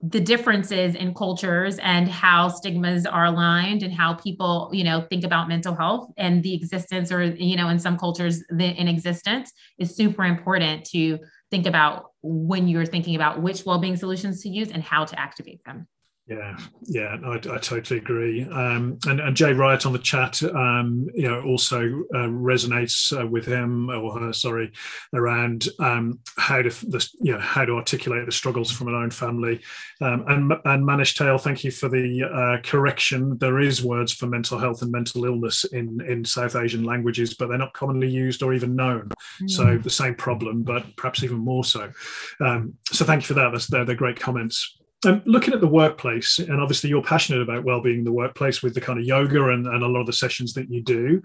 the 0.10 0.20
differences 0.20 0.94
in 0.94 1.14
cultures 1.14 1.80
and 1.80 2.08
how 2.08 2.48
stigmas 2.48 3.06
are 3.06 3.26
aligned 3.26 3.82
and 3.82 3.94
how 3.94 4.14
people 4.14 4.70
you 4.74 4.84
know 4.84 5.02
think 5.10 5.24
about 5.24 5.48
mental 5.48 5.74
health 5.74 6.12
and 6.18 6.44
the 6.44 6.54
existence 6.54 7.12
or 7.12 7.24
you 7.24 7.56
know 7.56 7.70
in 7.70 7.80
some 7.80 7.98
cultures 7.98 8.44
the 8.50 8.66
in 8.66 8.88
existence 8.88 9.52
is 9.80 9.96
super 9.96 10.24
important 10.24 10.84
to 10.86 11.18
think 11.50 11.66
about 11.66 12.12
when 12.22 12.68
you're 12.68 12.86
thinking 12.86 13.16
about 13.16 13.42
which 13.42 13.66
well-being 13.66 13.96
solutions 13.96 14.42
to 14.42 14.50
use 14.50 14.70
and 14.72 14.84
how 14.84 15.06
to 15.06 15.18
activate 15.20 15.64
them 15.64 15.88
yeah, 16.28 16.58
yeah, 16.88 17.18
I, 17.24 17.36
I 17.36 17.58
totally 17.60 18.00
agree. 18.00 18.44
Um, 18.46 18.98
and, 19.06 19.20
and 19.20 19.38
Jay 19.38 19.54
Riot 19.54 19.86
on 19.86 19.94
the 19.94 20.00
chat, 20.00 20.42
um, 20.42 21.08
you 21.14 21.30
know, 21.30 21.44
also 21.44 21.82
uh, 22.16 22.28
resonates 22.28 23.16
uh, 23.16 23.28
with 23.28 23.46
him 23.46 23.92
or 23.92 24.20
her, 24.20 24.34
sorry, 24.34 24.72
around 25.14 25.68
um, 25.80 26.20
how 26.36 26.64
to 26.64 26.70
the, 26.70 27.08
you 27.22 27.32
know 27.32 27.40
how 27.40 27.64
to 27.64 27.74
articulate 27.74 28.26
the 28.26 28.32
struggles 28.32 28.72
from 28.72 28.88
an 28.88 28.96
own 28.96 29.12
family. 29.12 29.62
Um, 30.02 30.26
and 30.28 30.54
and 30.66 30.84
Manish 30.84 31.16
Tail, 31.16 31.38
thank 31.38 31.64
you 31.64 31.70
for 31.70 31.90
the 31.90 32.24
uh, 32.24 32.68
correction. 32.68 33.38
There 33.38 33.60
is 33.60 33.84
words 33.84 34.12
for 34.12 34.26
mental 34.26 34.58
health 34.58 34.82
and 34.82 34.92
mental 34.92 35.26
illness 35.26 35.64
in 35.66 36.02
in 36.08 36.26
South 36.26 36.56
Asian 36.56 36.84
languages, 36.84 37.36
but 37.36 37.50
they're 37.50 37.60
not 37.60 37.74
commonly 37.74 38.10
used 38.10 38.42
or 38.42 38.56
even 38.56 38.76
known. 38.76 39.10
Mm. 39.44 39.50
So 39.52 39.78
the 39.78 39.92
same 39.92 40.16
problem, 40.16 40.64
but 40.64 40.96
perhaps 40.96 41.22
even 41.22 41.38
more 41.38 41.64
so. 41.64 41.92
Um, 42.40 42.74
so 42.92 43.06
thank 43.06 43.22
you 43.22 43.28
for 43.28 43.36
that. 43.36 43.52
That's 43.52 43.68
they're, 43.68 43.86
they're 43.86 43.96
great 43.96 44.20
comments 44.20 44.80
looking 45.26 45.54
at 45.54 45.62
the 45.62 45.68
workplace, 45.68 46.40
and 46.40 46.62
obviously 46.62 46.90
you're 46.90 47.04
passionate 47.04 47.42
about 47.42 47.64
well-being 47.64 48.00
in 48.00 48.04
the 48.04 48.12
workplace 48.12 48.62
with 48.62 48.74
the 48.74 48.82
kind 48.82 49.00
of 49.00 49.06
yoga 49.06 49.50
and, 49.50 49.68
and 49.68 49.84
a 49.84 49.88
lot 49.88 50.02
of 50.02 50.06
the 50.06 50.14
sessions 50.14 50.54
that 50.54 50.70
you 50.70 50.82
do, 50.82 51.22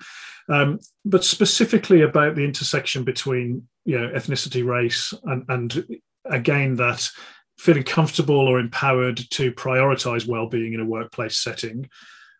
um, 0.48 0.78
but 1.04 1.24
specifically 1.24 2.02
about 2.02 2.34
the 2.34 2.44
intersection 2.44 3.04
between 3.04 3.66
you 3.84 3.98
know 3.98 4.08
ethnicity, 4.08 4.64
race, 4.64 5.14
and, 5.24 5.44
and 5.48 5.86
again 6.24 6.76
that 6.76 7.08
feeling 7.58 7.84
comfortable 7.84 8.48
or 8.48 8.58
empowered 8.58 9.18
to 9.30 9.52
prioritize 9.52 10.26
well-being 10.26 10.72
in 10.72 10.80
a 10.80 10.84
workplace 10.84 11.36
setting. 11.36 11.88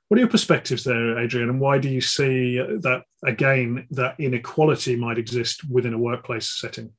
What 0.09 0.17
are 0.17 0.21
your 0.21 0.31
perspectives 0.31 0.83
there, 0.83 1.19
Adrienne, 1.19 1.51
and 1.51 1.61
why 1.61 1.79
do 1.79 1.89
you 1.89 2.01
see 2.01 2.57
that 2.57 3.03
again 3.25 3.87
that 3.91 4.19
inequality 4.19 4.97
might 4.97 5.19
exist 5.19 5.69
within 5.71 5.95
a 5.95 5.99
workplace 5.99 6.59
setting? 6.59 6.93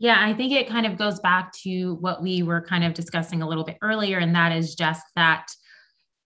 Yeah, 0.00 0.16
I 0.18 0.32
think 0.32 0.52
it 0.52 0.66
kind 0.66 0.86
of 0.86 0.96
goes 0.96 1.20
back 1.20 1.52
to 1.62 1.94
what 2.00 2.22
we 2.22 2.42
were 2.42 2.62
kind 2.62 2.84
of 2.84 2.94
discussing 2.94 3.42
a 3.42 3.48
little 3.48 3.64
bit 3.64 3.76
earlier, 3.82 4.18
and 4.18 4.34
that 4.34 4.50
is 4.50 4.74
just 4.74 5.04
that 5.14 5.46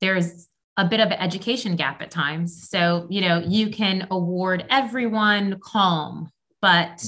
there's 0.01 0.49
a 0.75 0.85
bit 0.85 0.99
of 0.99 1.07
an 1.07 1.19
education 1.19 1.77
gap 1.77 2.01
at 2.01 2.11
times. 2.11 2.67
So, 2.69 3.07
you 3.09 3.21
know, 3.21 3.39
you 3.39 3.69
can 3.69 4.07
award 4.11 4.65
everyone 4.69 5.57
calm, 5.63 6.29
but 6.61 7.01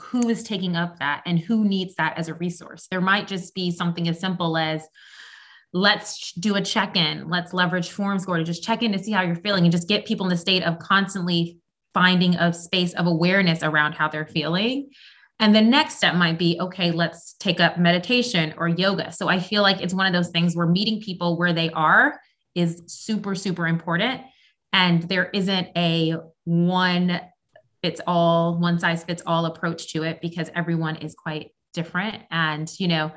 who 0.00 0.28
is 0.28 0.44
taking 0.44 0.76
up 0.76 1.00
that 1.00 1.22
and 1.26 1.40
who 1.40 1.64
needs 1.64 1.96
that 1.96 2.16
as 2.16 2.28
a 2.28 2.34
resource? 2.34 2.86
There 2.88 3.00
might 3.00 3.26
just 3.26 3.52
be 3.52 3.72
something 3.72 4.08
as 4.08 4.20
simple 4.20 4.56
as 4.56 4.86
let's 5.72 6.32
do 6.34 6.54
a 6.54 6.62
check 6.62 6.96
in, 6.96 7.28
let's 7.28 7.52
leverage 7.52 7.90
FormScore 7.90 8.38
to 8.38 8.44
just 8.44 8.62
check 8.62 8.82
in 8.82 8.92
to 8.92 8.98
see 8.98 9.10
how 9.10 9.22
you're 9.22 9.34
feeling 9.34 9.64
and 9.64 9.72
just 9.72 9.88
get 9.88 10.06
people 10.06 10.26
in 10.26 10.30
the 10.30 10.36
state 10.36 10.62
of 10.62 10.78
constantly 10.78 11.58
finding 11.94 12.36
a 12.36 12.52
space 12.52 12.94
of 12.94 13.06
awareness 13.06 13.64
around 13.64 13.94
how 13.94 14.08
they're 14.08 14.26
feeling 14.26 14.88
and 15.38 15.54
the 15.54 15.60
next 15.60 15.96
step 15.96 16.14
might 16.14 16.38
be 16.38 16.58
okay, 16.60 16.92
let's 16.92 17.34
take 17.34 17.60
up 17.60 17.78
meditation 17.78 18.54
or 18.56 18.68
yoga. 18.68 19.10
So 19.12 19.28
I 19.28 19.40
feel 19.40 19.62
like 19.62 19.80
it's 19.80 19.94
one 19.94 20.06
of 20.06 20.12
those 20.12 20.30
things 20.30 20.54
where 20.54 20.66
meeting 20.66 21.00
people 21.00 21.36
where 21.36 21.52
they 21.52 21.70
are 21.70 22.20
is 22.54 22.82
super, 22.86 23.34
super 23.34 23.66
important. 23.66 24.20
And 24.72 25.02
there 25.02 25.30
isn't 25.30 25.68
a 25.76 26.14
one 26.44 27.20
fits 27.82 28.00
all, 28.06 28.58
one 28.58 28.78
size 28.78 29.04
fits 29.04 29.22
all 29.26 29.46
approach 29.46 29.92
to 29.92 30.04
it 30.04 30.20
because 30.20 30.50
everyone 30.54 30.96
is 30.96 31.14
quite 31.14 31.50
different. 31.74 32.22
And, 32.30 32.70
you 32.78 32.88
know, 32.88 33.12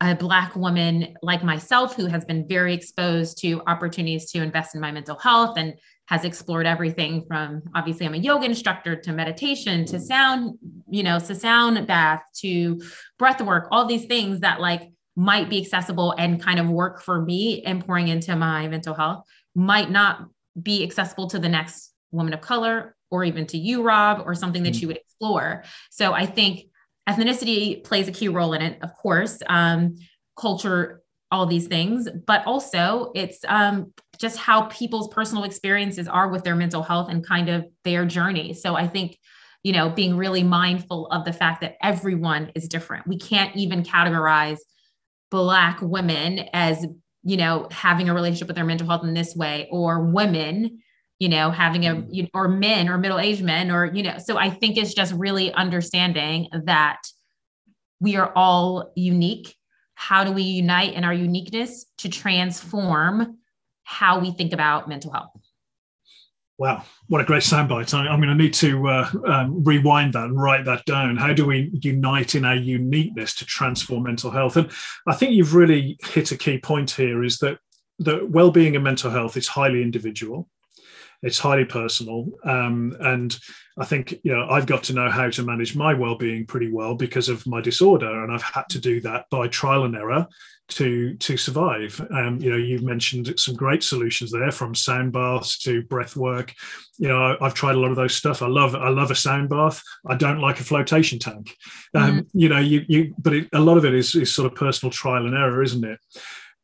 a 0.00 0.14
Black 0.14 0.56
woman 0.56 1.16
like 1.22 1.44
myself 1.44 1.94
who 1.94 2.06
has 2.06 2.24
been 2.24 2.46
very 2.48 2.74
exposed 2.74 3.38
to 3.38 3.62
opportunities 3.66 4.30
to 4.32 4.42
invest 4.42 4.74
in 4.74 4.80
my 4.80 4.90
mental 4.90 5.18
health 5.18 5.56
and 5.56 5.74
has 6.06 6.24
explored 6.24 6.66
everything 6.66 7.24
from 7.26 7.62
obviously 7.74 8.04
I'm 8.04 8.14
a 8.14 8.18
yoga 8.18 8.44
instructor 8.44 8.96
to 8.96 9.12
meditation 9.12 9.84
to 9.86 9.98
sound, 9.98 10.58
you 10.90 11.02
know, 11.02 11.18
to 11.18 11.34
sound 11.34 11.86
bath 11.86 12.22
to 12.40 12.80
breath 13.18 13.40
work, 13.40 13.68
all 13.70 13.86
these 13.86 14.04
things 14.04 14.40
that 14.40 14.60
like 14.60 14.92
might 15.16 15.48
be 15.48 15.60
accessible 15.60 16.12
and 16.18 16.42
kind 16.42 16.58
of 16.58 16.68
work 16.68 17.00
for 17.00 17.22
me 17.22 17.62
and 17.62 17.86
pouring 17.86 18.08
into 18.08 18.34
my 18.36 18.68
mental 18.68 18.94
health 18.94 19.24
might 19.54 19.90
not 19.90 20.26
be 20.60 20.82
accessible 20.82 21.28
to 21.28 21.38
the 21.38 21.48
next 21.48 21.92
woman 22.10 22.34
of 22.34 22.40
color 22.40 22.94
or 23.10 23.24
even 23.24 23.46
to 23.46 23.56
you, 23.56 23.82
Rob, 23.82 24.22
or 24.26 24.34
something 24.34 24.64
that 24.64 24.74
mm-hmm. 24.74 24.80
you 24.82 24.88
would 24.88 24.96
explore. 24.96 25.64
So 25.90 26.12
I 26.12 26.26
think 26.26 26.64
ethnicity 27.08 27.84
plays 27.84 28.08
a 28.08 28.12
key 28.12 28.28
role 28.28 28.52
in 28.52 28.62
it, 28.62 28.78
of 28.82 28.94
course, 28.96 29.42
um, 29.48 29.96
culture, 30.38 31.02
all 31.30 31.46
these 31.46 31.66
things, 31.66 32.08
but 32.26 32.46
also 32.46 33.10
it's 33.14 33.40
um, 33.48 33.92
just 34.18 34.38
how 34.38 34.62
people's 34.62 35.08
personal 35.08 35.44
experiences 35.44 36.08
are 36.08 36.28
with 36.28 36.44
their 36.44 36.54
mental 36.54 36.82
health 36.82 37.10
and 37.10 37.26
kind 37.26 37.48
of 37.48 37.66
their 37.82 38.04
journey. 38.04 38.54
So 38.54 38.76
I 38.76 38.86
think 38.86 39.18
you 39.64 39.72
know 39.72 39.90
being 39.90 40.16
really 40.16 40.44
mindful 40.44 41.08
of 41.08 41.24
the 41.24 41.32
fact 41.32 41.62
that 41.62 41.76
everyone 41.82 42.52
is 42.54 42.68
different 42.68 43.06
we 43.08 43.18
can't 43.18 43.56
even 43.56 43.82
categorize 43.82 44.58
black 45.30 45.80
women 45.82 46.46
as 46.52 46.86
you 47.24 47.36
know 47.36 47.66
having 47.72 48.08
a 48.08 48.14
relationship 48.14 48.46
with 48.46 48.54
their 48.54 48.64
mental 48.64 48.86
health 48.86 49.02
in 49.02 49.14
this 49.14 49.34
way 49.34 49.66
or 49.72 50.04
women 50.04 50.80
you 51.18 51.28
know 51.28 51.50
having 51.50 51.86
a 51.86 51.94
mm-hmm. 51.94 52.12
you 52.12 52.22
know, 52.24 52.28
or 52.34 52.48
men 52.48 52.88
or 52.88 52.98
middle-aged 52.98 53.42
men 53.42 53.70
or 53.70 53.86
you 53.86 54.02
know 54.02 54.16
so 54.18 54.36
i 54.36 54.50
think 54.50 54.76
it's 54.76 54.94
just 54.94 55.12
really 55.14 55.52
understanding 55.54 56.48
that 56.64 57.00
we 58.00 58.16
are 58.16 58.32
all 58.34 58.92
unique 58.96 59.56
how 59.94 60.24
do 60.24 60.32
we 60.32 60.42
unite 60.42 60.94
in 60.94 61.04
our 61.04 61.14
uniqueness 61.14 61.86
to 61.98 62.08
transform 62.08 63.38
how 63.84 64.18
we 64.18 64.32
think 64.32 64.52
about 64.52 64.88
mental 64.88 65.12
health 65.12 65.30
Wow, 66.56 66.84
what 67.08 67.20
a 67.20 67.24
great 67.24 67.42
soundbite! 67.42 67.92
I, 67.94 68.06
am 68.14 68.20
going 68.20 68.28
to 68.28 68.34
need 68.40 68.54
to 68.54 68.86
uh, 68.86 69.10
um, 69.26 69.64
rewind 69.64 70.12
that 70.12 70.26
and 70.26 70.40
write 70.40 70.64
that 70.66 70.84
down. 70.84 71.16
How 71.16 71.32
do 71.32 71.44
we 71.44 71.68
unite 71.82 72.36
in 72.36 72.44
our 72.44 72.54
uniqueness 72.54 73.34
to 73.36 73.44
transform 73.44 74.04
mental 74.04 74.30
health? 74.30 74.56
And 74.56 74.70
I 75.04 75.14
think 75.14 75.32
you've 75.32 75.56
really 75.56 75.98
hit 76.04 76.30
a 76.30 76.36
key 76.36 76.58
point 76.58 76.92
here: 76.92 77.24
is 77.24 77.38
that 77.38 77.58
that 77.98 78.30
well-being 78.30 78.76
and 78.76 78.84
mental 78.84 79.10
health 79.10 79.36
is 79.36 79.48
highly 79.48 79.82
individual, 79.82 80.48
it's 81.24 81.38
highly 81.38 81.64
personal, 81.64 82.28
um, 82.44 82.94
and 83.00 83.36
I 83.78 83.84
think 83.84 84.20
you 84.22 84.32
know 84.32 84.46
I've 84.48 84.66
got 84.66 84.84
to 84.84 84.92
know 84.92 85.10
how 85.10 85.30
to 85.30 85.42
manage 85.42 85.74
my 85.74 85.94
well-being 85.94 86.46
pretty 86.46 86.70
well 86.70 86.94
because 86.94 87.28
of 87.28 87.46
my 87.46 87.60
disorder, 87.60 88.22
and 88.22 88.32
I've 88.32 88.42
had 88.42 88.68
to 88.70 88.78
do 88.78 89.00
that 89.00 89.26
by 89.30 89.48
trial 89.48 89.84
and 89.84 89.96
error 89.96 90.28
to 90.68 91.14
to 91.14 91.36
survive. 91.36 92.00
Um, 92.10 92.38
you 92.40 92.50
know, 92.50 92.56
you've 92.56 92.82
mentioned 92.82 93.32
some 93.38 93.54
great 93.54 93.82
solutions 93.82 94.30
there, 94.30 94.50
from 94.50 94.74
sound 94.74 95.12
baths 95.12 95.58
to 95.60 95.82
breath 95.82 96.14
work. 96.14 96.54
You 96.98 97.08
know, 97.08 97.36
I, 97.40 97.44
have 97.44 97.54
tried 97.54 97.74
a 97.74 97.80
lot 97.80 97.90
of 97.90 97.96
those 97.96 98.14
stuff. 98.14 98.42
I 98.42 98.46
love 98.46 98.74
I 98.74 98.90
love 98.90 99.10
a 99.10 99.14
sound 99.14 99.48
bath. 99.48 99.82
I 100.06 100.14
don't 100.16 100.40
like 100.40 100.60
a 100.60 100.64
flotation 100.64 101.18
tank. 101.18 101.56
Um, 101.94 102.20
mm. 102.20 102.26
You 102.34 102.48
know, 102.48 102.60
you 102.60 102.84
you 102.86 103.14
but 103.18 103.32
it, 103.32 103.48
a 103.52 103.60
lot 103.60 103.76
of 103.76 103.84
it 103.84 103.94
is 103.94 104.14
is 104.14 104.34
sort 104.34 104.50
of 104.50 104.58
personal 104.58 104.92
trial 104.92 105.26
and 105.26 105.34
error, 105.34 105.62
isn't 105.62 105.84
it? 105.84 105.98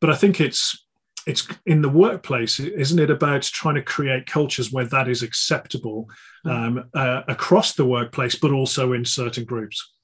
But 0.00 0.11
I 0.11 0.17
think 0.17 0.40
it's 0.40 0.87
it's 1.27 1.47
in 1.67 1.83
the 1.83 1.89
workplace, 1.89 2.59
isn't 2.61 2.99
it, 2.99 3.11
about 3.11 3.43
trying 3.43 3.75
to 3.75 3.83
create 3.83 4.27
cultures 4.27 4.73
where 4.73 4.87
that 4.87 5.09
is 5.09 5.23
acceptable 5.23 6.09
mm. 6.47 6.50
um, 6.50 6.91
uh, 6.95 7.23
across 7.29 7.75
the 7.75 7.85
workplace, 7.85 8.35
but 8.35 8.53
also 8.53 8.93
in 8.93 9.05
certain 9.05 9.45
groups. 9.45 9.95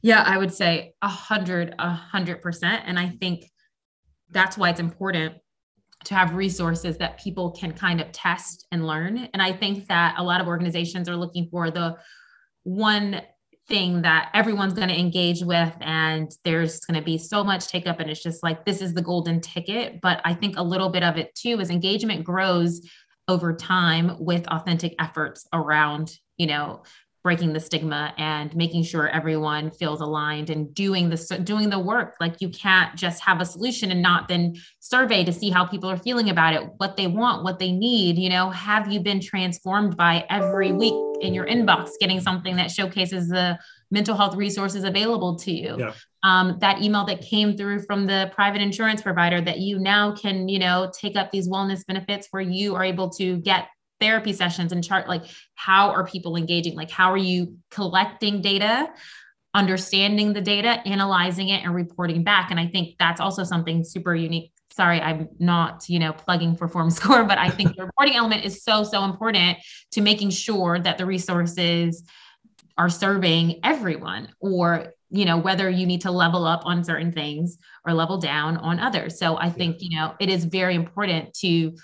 Yeah, 0.00 0.22
I 0.22 0.38
would 0.38 0.52
say 0.52 0.94
a 1.02 1.08
hundred, 1.08 1.74
a 1.78 1.90
hundred 1.90 2.40
percent. 2.40 2.82
And 2.86 2.98
I 2.98 3.10
think 3.10 3.50
that's 4.30 4.56
why 4.56 4.70
it's 4.70 4.80
important 4.80 5.34
to 6.04 6.14
have 6.14 6.34
resources 6.34 6.96
that 6.98 7.20
people 7.20 7.52
can 7.52 7.72
kind 7.72 8.00
of 8.00 8.10
test 8.12 8.66
and 8.72 8.86
learn. 8.86 9.28
And 9.32 9.42
I 9.42 9.52
think 9.52 9.86
that 9.88 10.14
a 10.18 10.22
lot 10.22 10.40
of 10.40 10.48
organizations 10.48 11.08
are 11.08 11.16
looking 11.16 11.48
for 11.50 11.70
the 11.70 11.96
one 12.64 13.20
thing 13.72 14.02
that 14.02 14.28
everyone's 14.34 14.74
going 14.74 14.90
to 14.90 14.98
engage 14.98 15.42
with 15.42 15.72
and 15.80 16.30
there's 16.44 16.80
going 16.80 17.00
to 17.00 17.04
be 17.04 17.16
so 17.16 17.42
much 17.42 17.68
take 17.68 17.86
up 17.86 18.00
and 18.00 18.10
it's 18.10 18.22
just 18.22 18.42
like 18.42 18.66
this 18.66 18.82
is 18.82 18.92
the 18.92 19.00
golden 19.00 19.40
ticket. 19.40 19.98
But 20.02 20.20
i 20.24 20.34
think 20.34 20.58
a 20.58 20.62
little 20.62 20.90
bit 20.90 21.02
of 21.02 21.16
it 21.16 21.34
too 21.34 21.58
is 21.58 21.70
engagement 21.70 22.22
grows 22.22 22.86
over 23.28 23.54
time 23.54 24.16
with 24.18 24.46
authentic 24.48 24.94
efforts 25.00 25.46
around 25.54 26.18
you 26.36 26.46
know 26.46 26.82
breaking 27.22 27.52
the 27.52 27.60
stigma 27.60 28.12
and 28.18 28.54
making 28.56 28.82
sure 28.82 29.08
everyone 29.08 29.70
feels 29.70 30.00
aligned 30.00 30.50
and 30.50 30.74
doing 30.74 31.08
the 31.08 31.40
doing 31.44 31.70
the 31.70 31.78
work. 31.78 32.16
Like 32.20 32.40
you 32.40 32.48
can't 32.50 32.94
just 32.96 33.22
have 33.22 33.40
a 33.40 33.44
solution 33.44 33.92
and 33.92 34.02
not 34.02 34.28
then 34.28 34.56
survey 34.80 35.24
to 35.24 35.32
see 35.32 35.48
how 35.48 35.64
people 35.64 35.88
are 35.88 35.96
feeling 35.96 36.30
about 36.30 36.54
it 36.54 36.68
what 36.78 36.96
they 36.96 37.06
want 37.06 37.44
what 37.44 37.58
they 37.58 37.72
need 37.72 38.18
you 38.18 38.28
know? 38.28 38.50
Have 38.50 38.92
you 38.92 39.00
been 39.00 39.20
transformed 39.20 39.96
by 39.96 40.26
every 40.28 40.72
week 40.72 41.11
in 41.22 41.32
your 41.32 41.46
inbox 41.46 41.90
getting 42.00 42.20
something 42.20 42.56
that 42.56 42.70
showcases 42.70 43.28
the 43.28 43.58
mental 43.90 44.16
health 44.16 44.34
resources 44.34 44.84
available 44.84 45.36
to 45.36 45.52
you. 45.52 45.76
Yeah. 45.78 45.92
um, 46.22 46.58
that 46.60 46.82
email 46.82 47.04
that 47.06 47.20
came 47.20 47.56
through 47.56 47.82
from 47.84 48.06
the 48.06 48.30
private 48.34 48.60
insurance 48.60 49.02
provider 49.02 49.40
that 49.40 49.58
you 49.58 49.78
now 49.78 50.14
can 50.14 50.48
you 50.48 50.58
know 50.58 50.90
take 50.98 51.16
up 51.16 51.30
these 51.30 51.48
wellness 51.48 51.86
benefits 51.86 52.28
where 52.30 52.42
you 52.42 52.74
are 52.74 52.84
able 52.84 53.10
to 53.10 53.38
get 53.38 53.68
therapy 54.00 54.32
sessions 54.32 54.72
and 54.72 54.82
chart 54.82 55.08
like 55.08 55.24
how 55.54 55.90
are 55.90 56.04
people 56.06 56.36
engaging? 56.36 56.74
Like 56.74 56.90
how 56.90 57.12
are 57.12 57.16
you 57.16 57.56
collecting 57.70 58.42
data 58.42 58.90
understanding 59.54 60.32
the 60.32 60.40
data 60.40 60.80
analyzing 60.86 61.50
it 61.50 61.62
and 61.62 61.74
reporting 61.74 62.24
back? 62.24 62.50
And 62.50 62.58
i 62.58 62.66
think 62.66 62.96
that's 62.98 63.20
also 63.20 63.44
something 63.44 63.84
super 63.84 64.14
unique 64.14 64.52
sorry 64.74 65.00
i'm 65.00 65.28
not 65.38 65.88
you 65.88 65.98
know 65.98 66.12
plugging 66.12 66.56
for 66.56 66.68
form 66.68 66.90
score 66.98 67.24
but 67.24 67.38
i 67.38 67.48
think 67.48 67.76
the 67.76 67.84
reporting 67.84 68.16
element 68.16 68.44
is 68.44 68.62
so 68.62 68.84
so 68.84 69.04
important 69.04 69.58
to 69.90 70.00
making 70.00 70.30
sure 70.30 70.78
that 70.78 70.98
the 70.98 71.06
resources 71.06 72.04
are 72.78 72.88
serving 72.88 73.60
everyone 73.62 74.28
or 74.40 74.92
you 75.10 75.24
know 75.24 75.36
whether 75.36 75.68
you 75.68 75.86
need 75.86 76.00
to 76.00 76.10
level 76.10 76.46
up 76.46 76.62
on 76.64 76.82
certain 76.82 77.12
things 77.12 77.58
or 77.86 77.92
level 77.92 78.18
down 78.18 78.56
on 78.56 78.78
others 78.78 79.18
so 79.18 79.36
i 79.38 79.50
think 79.50 79.76
you 79.80 79.96
know 79.96 80.14
it 80.20 80.30
is 80.30 80.44
very 80.44 80.74
important 80.74 81.32
to 81.34 81.74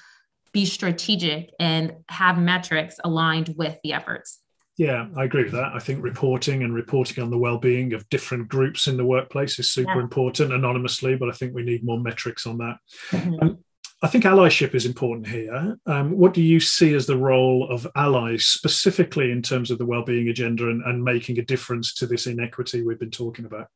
be 0.53 0.65
strategic 0.65 1.53
and 1.61 1.95
have 2.09 2.39
metrics 2.39 2.97
aligned 3.05 3.55
with 3.57 3.79
the 3.83 3.93
efforts. 3.93 4.41
Yeah, 4.79 5.09
I 5.17 5.25
agree 5.25 5.43
with 5.43 5.53
that. 5.53 5.73
I 5.75 5.81
think 5.81 6.05
reporting 6.05 6.63
and 6.63 6.73
reporting 6.73 7.23
on 7.23 7.31
the 7.31 7.37
well-being 7.37 7.95
of 7.95 8.09
different 8.11 8.49
groups 8.49 8.87
in 8.87 8.97
the 8.97 9.05
workplace 9.05 9.59
is 9.59 9.73
super 9.73 9.97
yeah. 9.97 10.03
important 10.03 10.53
anonymously, 10.53 11.17
but 11.17 11.29
I 11.29 11.33
think 11.33 11.53
we 11.53 11.65
need 11.65 11.85
more 11.85 11.99
metrics 11.99 12.47
on 12.47 12.59
that. 12.59 12.77
Mm-hmm. 13.11 13.35
Um, 13.43 13.59
I 14.03 14.07
think 14.07 14.23
allyship 14.23 14.77
is 14.77 14.87
important 14.87 15.27
here. 15.27 15.77
Um, 15.87 16.13
what 16.13 16.33
do 16.33 16.41
you 16.41 16.61
see 16.61 16.95
as 16.95 17.07
the 17.07 17.17
role 17.17 17.69
of 17.69 17.89
allies, 17.97 18.47
specifically 18.47 19.33
in 19.33 19.43
terms 19.43 19.73
of 19.73 19.79
the 19.79 19.87
well-being 19.87 20.29
agenda 20.29 20.69
and, 20.69 20.81
and 20.85 21.03
making 21.03 21.41
a 21.41 21.45
difference 21.45 21.93
to 21.95 22.07
this 22.07 22.29
inequity 22.29 22.83
we've 22.83 23.01
been 23.01 23.11
talking 23.11 23.47
about? 23.47 23.67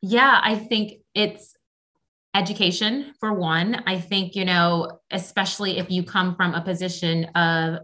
Yeah, 0.00 0.40
I 0.42 0.56
think 0.56 1.02
it's 1.14 1.54
education 2.36 3.14
for 3.20 3.32
one 3.32 3.80
i 3.86 3.96
think 3.96 4.34
you 4.34 4.44
know 4.44 4.98
especially 5.12 5.78
if 5.78 5.88
you 5.88 6.02
come 6.02 6.34
from 6.34 6.52
a 6.52 6.60
position 6.60 7.26
of 7.36 7.78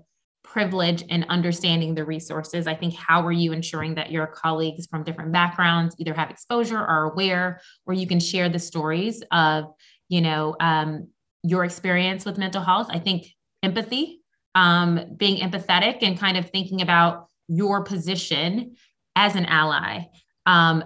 privilege 0.51 1.05
and 1.09 1.25
understanding 1.29 1.95
the 1.95 2.05
resources. 2.05 2.67
I 2.67 2.75
think 2.75 2.95
how 2.95 3.25
are 3.25 3.33
you 3.33 3.53
ensuring 3.53 3.95
that 3.95 4.11
your 4.11 4.27
colleagues 4.27 4.87
from 4.87 5.05
different 5.05 5.31
backgrounds 5.31 5.95
either 5.99 6.13
have 6.13 6.29
exposure 6.29 6.77
or 6.77 6.87
are 6.87 7.13
aware 7.13 7.61
or 7.87 7.95
you 7.95 8.07
can 8.07 8.19
share 8.19 8.49
the 8.49 8.59
stories 8.59 9.23
of 9.31 9.67
you 10.09 10.21
know 10.21 10.57
um, 10.59 11.09
your 11.45 11.65
experience 11.65 12.25
with 12.25 12.37
mental 12.37 12.63
health? 12.63 12.89
I 12.91 12.99
think 12.99 13.29
empathy 13.63 14.23
um, 14.57 15.15
being 15.17 15.41
empathetic 15.41 15.99
and 16.03 16.19
kind 16.19 16.37
of 16.37 16.51
thinking 16.51 16.83
about 16.83 17.27
your 17.47 17.85
position 17.85 18.75
as 19.15 19.37
an 19.37 19.47
ally 19.47 20.07
um, 20.47 20.83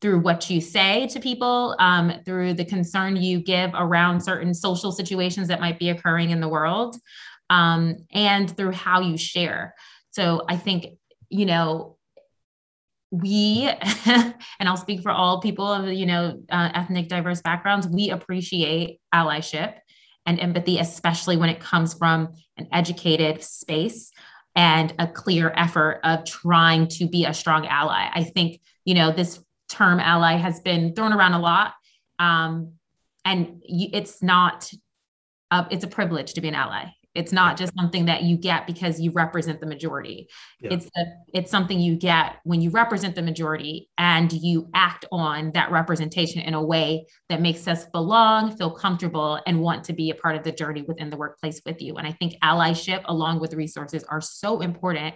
through 0.00 0.20
what 0.20 0.48
you 0.50 0.60
say 0.60 1.06
to 1.08 1.20
people, 1.20 1.76
um, 1.78 2.12
through 2.24 2.54
the 2.54 2.64
concern 2.64 3.16
you 3.16 3.40
give 3.40 3.70
around 3.74 4.20
certain 4.20 4.52
social 4.52 4.92
situations 4.92 5.48
that 5.48 5.60
might 5.60 5.78
be 5.78 5.90
occurring 5.90 6.30
in 6.30 6.40
the 6.40 6.48
world, 6.48 6.96
um, 7.52 8.06
and 8.10 8.56
through 8.56 8.72
how 8.72 9.00
you 9.02 9.18
share. 9.18 9.74
So 10.10 10.42
I 10.48 10.56
think, 10.56 10.86
you 11.28 11.44
know, 11.44 11.98
we, 13.10 13.68
and 14.06 14.34
I'll 14.68 14.78
speak 14.78 15.02
for 15.02 15.10
all 15.10 15.42
people 15.42 15.70
of, 15.70 15.86
you 15.92 16.06
know, 16.06 16.42
uh, 16.50 16.70
ethnic 16.74 17.08
diverse 17.08 17.42
backgrounds, 17.42 17.86
we 17.86 18.08
appreciate 18.08 19.00
allyship 19.14 19.74
and 20.24 20.40
empathy, 20.40 20.78
especially 20.78 21.36
when 21.36 21.50
it 21.50 21.60
comes 21.60 21.92
from 21.92 22.32
an 22.56 22.68
educated 22.72 23.42
space 23.42 24.12
and 24.56 24.94
a 24.98 25.06
clear 25.06 25.52
effort 25.54 26.00
of 26.04 26.24
trying 26.24 26.88
to 26.88 27.06
be 27.06 27.26
a 27.26 27.34
strong 27.34 27.66
ally. 27.66 28.08
I 28.14 28.24
think, 28.24 28.62
you 28.86 28.94
know, 28.94 29.12
this 29.12 29.44
term 29.68 30.00
ally 30.00 30.36
has 30.36 30.60
been 30.60 30.94
thrown 30.94 31.12
around 31.12 31.34
a 31.34 31.38
lot. 31.38 31.74
Um, 32.18 32.72
and 33.26 33.60
it's 33.66 34.22
not, 34.22 34.70
uh, 35.50 35.66
it's 35.70 35.84
a 35.84 35.88
privilege 35.88 36.32
to 36.34 36.40
be 36.40 36.48
an 36.48 36.54
ally. 36.54 36.86
It's 37.14 37.32
not 37.32 37.58
just 37.58 37.74
something 37.78 38.06
that 38.06 38.22
you 38.22 38.36
get 38.36 38.66
because 38.66 39.00
you 39.00 39.10
represent 39.10 39.60
the 39.60 39.66
majority. 39.66 40.28
Yeah. 40.60 40.74
It's 40.74 40.86
a, 40.96 41.04
it's 41.34 41.50
something 41.50 41.78
you 41.78 41.96
get 41.96 42.36
when 42.44 42.60
you 42.60 42.70
represent 42.70 43.14
the 43.14 43.22
majority 43.22 43.90
and 43.98 44.32
you 44.32 44.70
act 44.74 45.04
on 45.12 45.52
that 45.52 45.70
representation 45.70 46.40
in 46.40 46.54
a 46.54 46.62
way 46.62 47.06
that 47.28 47.40
makes 47.40 47.68
us 47.68 47.84
belong, 47.86 48.56
feel 48.56 48.70
comfortable, 48.70 49.38
and 49.46 49.60
want 49.60 49.84
to 49.84 49.92
be 49.92 50.10
a 50.10 50.14
part 50.14 50.36
of 50.36 50.42
the 50.42 50.52
journey 50.52 50.82
within 50.82 51.10
the 51.10 51.16
workplace 51.16 51.60
with 51.66 51.82
you. 51.82 51.96
And 51.96 52.06
I 52.06 52.12
think 52.12 52.34
allyship, 52.42 53.02
along 53.06 53.40
with 53.40 53.54
resources, 53.54 54.04
are 54.04 54.20
so 54.20 54.60
important 54.60 55.14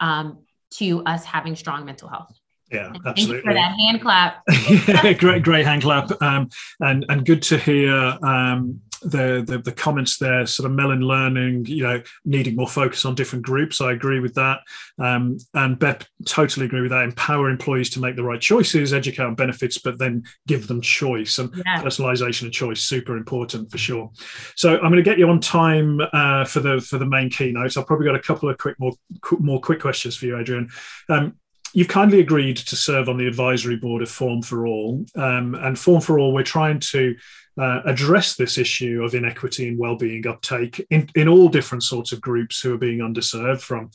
um, 0.00 0.44
to 0.74 1.02
us 1.04 1.24
having 1.24 1.56
strong 1.56 1.84
mental 1.84 2.08
health. 2.08 2.38
Yeah, 2.70 2.92
absolutely. 3.06 3.40
for 3.40 3.54
that 3.54 3.74
hand 3.78 4.02
clap. 4.02 4.44
great, 5.18 5.42
great 5.42 5.64
hand 5.64 5.80
clap, 5.80 6.10
um, 6.20 6.50
and 6.80 7.06
and 7.08 7.24
good 7.24 7.42
to 7.44 7.56
hear 7.56 7.94
um, 8.22 8.82
the, 9.02 9.44
the, 9.46 9.58
the 9.58 9.72
comments 9.72 10.18
there. 10.18 10.46
Sort 10.46 10.70
of 10.70 10.76
Mellon 10.76 11.00
learning, 11.00 11.66
you 11.66 11.82
know, 11.82 12.02
needing 12.24 12.56
more 12.56 12.68
focus 12.68 13.04
on 13.04 13.14
different 13.14 13.44
groups. 13.44 13.80
I 13.80 13.92
agree 13.92 14.20
with 14.20 14.34
that, 14.34 14.60
um, 14.98 15.38
and 15.54 15.78
Beth 15.78 16.06
totally 16.26 16.66
agree 16.66 16.80
with 16.80 16.90
that. 16.90 17.04
Empower 17.04 17.50
employees 17.50 17.90
to 17.90 18.00
make 18.00 18.16
the 18.16 18.22
right 18.22 18.40
choices, 18.40 18.92
educate 18.92 19.22
on 19.24 19.34
benefits, 19.34 19.78
but 19.78 19.98
then 19.98 20.24
give 20.46 20.66
them 20.66 20.80
choice 20.80 21.38
and 21.38 21.54
yeah. 21.54 21.82
personalization 21.82 22.42
and 22.42 22.52
choice. 22.52 22.80
Super 22.80 23.16
important 23.16 23.70
for 23.70 23.78
sure. 23.78 24.10
So 24.56 24.74
I'm 24.74 24.90
going 24.90 24.96
to 24.96 25.02
get 25.02 25.18
you 25.18 25.28
on 25.28 25.40
time 25.40 26.00
uh, 26.12 26.44
for 26.44 26.60
the 26.60 26.80
for 26.80 26.98
the 26.98 27.06
main 27.06 27.30
keynote. 27.30 27.76
I've 27.76 27.86
probably 27.86 28.06
got 28.06 28.16
a 28.16 28.20
couple 28.20 28.48
of 28.48 28.58
quick 28.58 28.78
more 28.78 28.92
more 29.38 29.60
quick 29.60 29.80
questions 29.80 30.16
for 30.16 30.26
you, 30.26 30.36
Adrienne. 30.36 30.68
Um, 31.08 31.36
you've 31.74 31.88
kindly 31.88 32.20
agreed 32.20 32.56
to 32.56 32.76
serve 32.76 33.08
on 33.08 33.18
the 33.18 33.26
advisory 33.26 33.76
board 33.76 34.02
of 34.02 34.10
Form 34.10 34.42
for 34.42 34.66
All. 34.66 35.04
Um, 35.16 35.54
and 35.54 35.78
Form 35.78 36.00
for 36.00 36.18
All, 36.18 36.32
we're 36.32 36.42
trying 36.42 36.80
to 36.80 37.14
uh, 37.58 37.80
address 37.84 38.36
this 38.36 38.58
issue 38.58 39.02
of 39.02 39.14
inequity 39.14 39.68
and 39.68 39.78
well-being 39.78 40.26
uptake 40.26 40.84
in, 40.90 41.08
in 41.14 41.28
all 41.28 41.48
different 41.48 41.82
sorts 41.82 42.12
of 42.12 42.20
groups 42.20 42.60
who 42.60 42.74
are 42.74 42.78
being 42.78 43.00
underserved, 43.00 43.60
from 43.60 43.90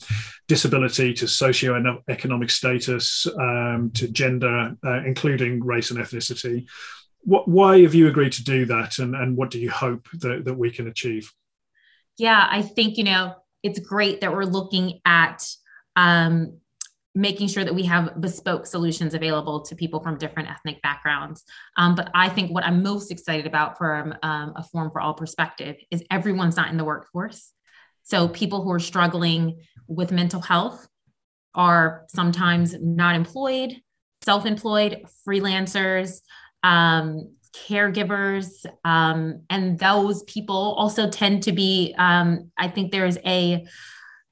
disability 0.48 1.14
to 1.14 1.26
socio-economic 1.26 2.50
status 2.50 3.26
um, 3.38 3.90
to 3.94 4.08
gender, 4.08 4.76
uh, 4.84 5.02
including 5.04 5.64
race 5.64 5.90
and 5.90 6.00
ethnicity. 6.00 6.66
What, 7.20 7.48
why 7.48 7.80
have 7.82 7.94
you 7.94 8.08
agreed 8.08 8.32
to 8.32 8.44
do 8.44 8.66
that, 8.66 8.98
and, 8.98 9.14
and 9.14 9.36
what 9.36 9.50
do 9.50 9.58
you 9.58 9.70
hope 9.70 10.08
that, 10.20 10.44
that 10.44 10.54
we 10.54 10.70
can 10.70 10.88
achieve? 10.88 11.32
Yeah, 12.18 12.46
I 12.48 12.62
think 12.62 12.98
you 12.98 13.04
know 13.04 13.34
it's 13.62 13.78
great 13.78 14.20
that 14.20 14.32
we're 14.32 14.44
looking 14.44 15.00
at 15.04 15.42
um, 15.96 16.58
making 17.14 17.46
sure 17.46 17.64
that 17.64 17.74
we 17.74 17.84
have 17.84 18.20
bespoke 18.20 18.66
solutions 18.66 19.14
available 19.14 19.60
to 19.62 19.76
people 19.76 20.00
from 20.00 20.18
different 20.18 20.50
ethnic 20.50 20.82
backgrounds. 20.82 21.44
Um, 21.76 21.94
but 21.94 22.10
I 22.14 22.28
think 22.28 22.50
what 22.50 22.64
I'm 22.64 22.82
most 22.82 23.12
excited 23.12 23.46
about 23.46 23.78
from 23.78 24.14
um, 24.22 24.52
a 24.56 24.64
Form 24.64 24.90
for 24.90 25.00
All 25.00 25.14
perspective 25.14 25.76
is 25.90 26.02
everyone's 26.10 26.56
not 26.56 26.70
in 26.70 26.76
the 26.76 26.84
workforce. 26.84 27.52
So 28.02 28.28
people 28.28 28.62
who 28.62 28.72
are 28.72 28.80
struggling 28.80 29.60
with 29.86 30.10
mental 30.10 30.40
health 30.40 30.88
are 31.54 32.04
sometimes 32.08 32.74
not 32.80 33.14
employed, 33.14 33.76
self 34.22 34.44
employed, 34.44 35.04
freelancers. 35.26 36.20
Um, 36.62 37.34
caregivers 37.68 38.66
um, 38.84 39.42
and 39.48 39.78
those 39.78 40.24
people 40.24 40.74
also 40.76 41.08
tend 41.08 41.40
to 41.44 41.52
be 41.52 41.94
um, 41.98 42.50
i 42.58 42.66
think 42.66 42.90
there's 42.90 43.16
a 43.24 43.64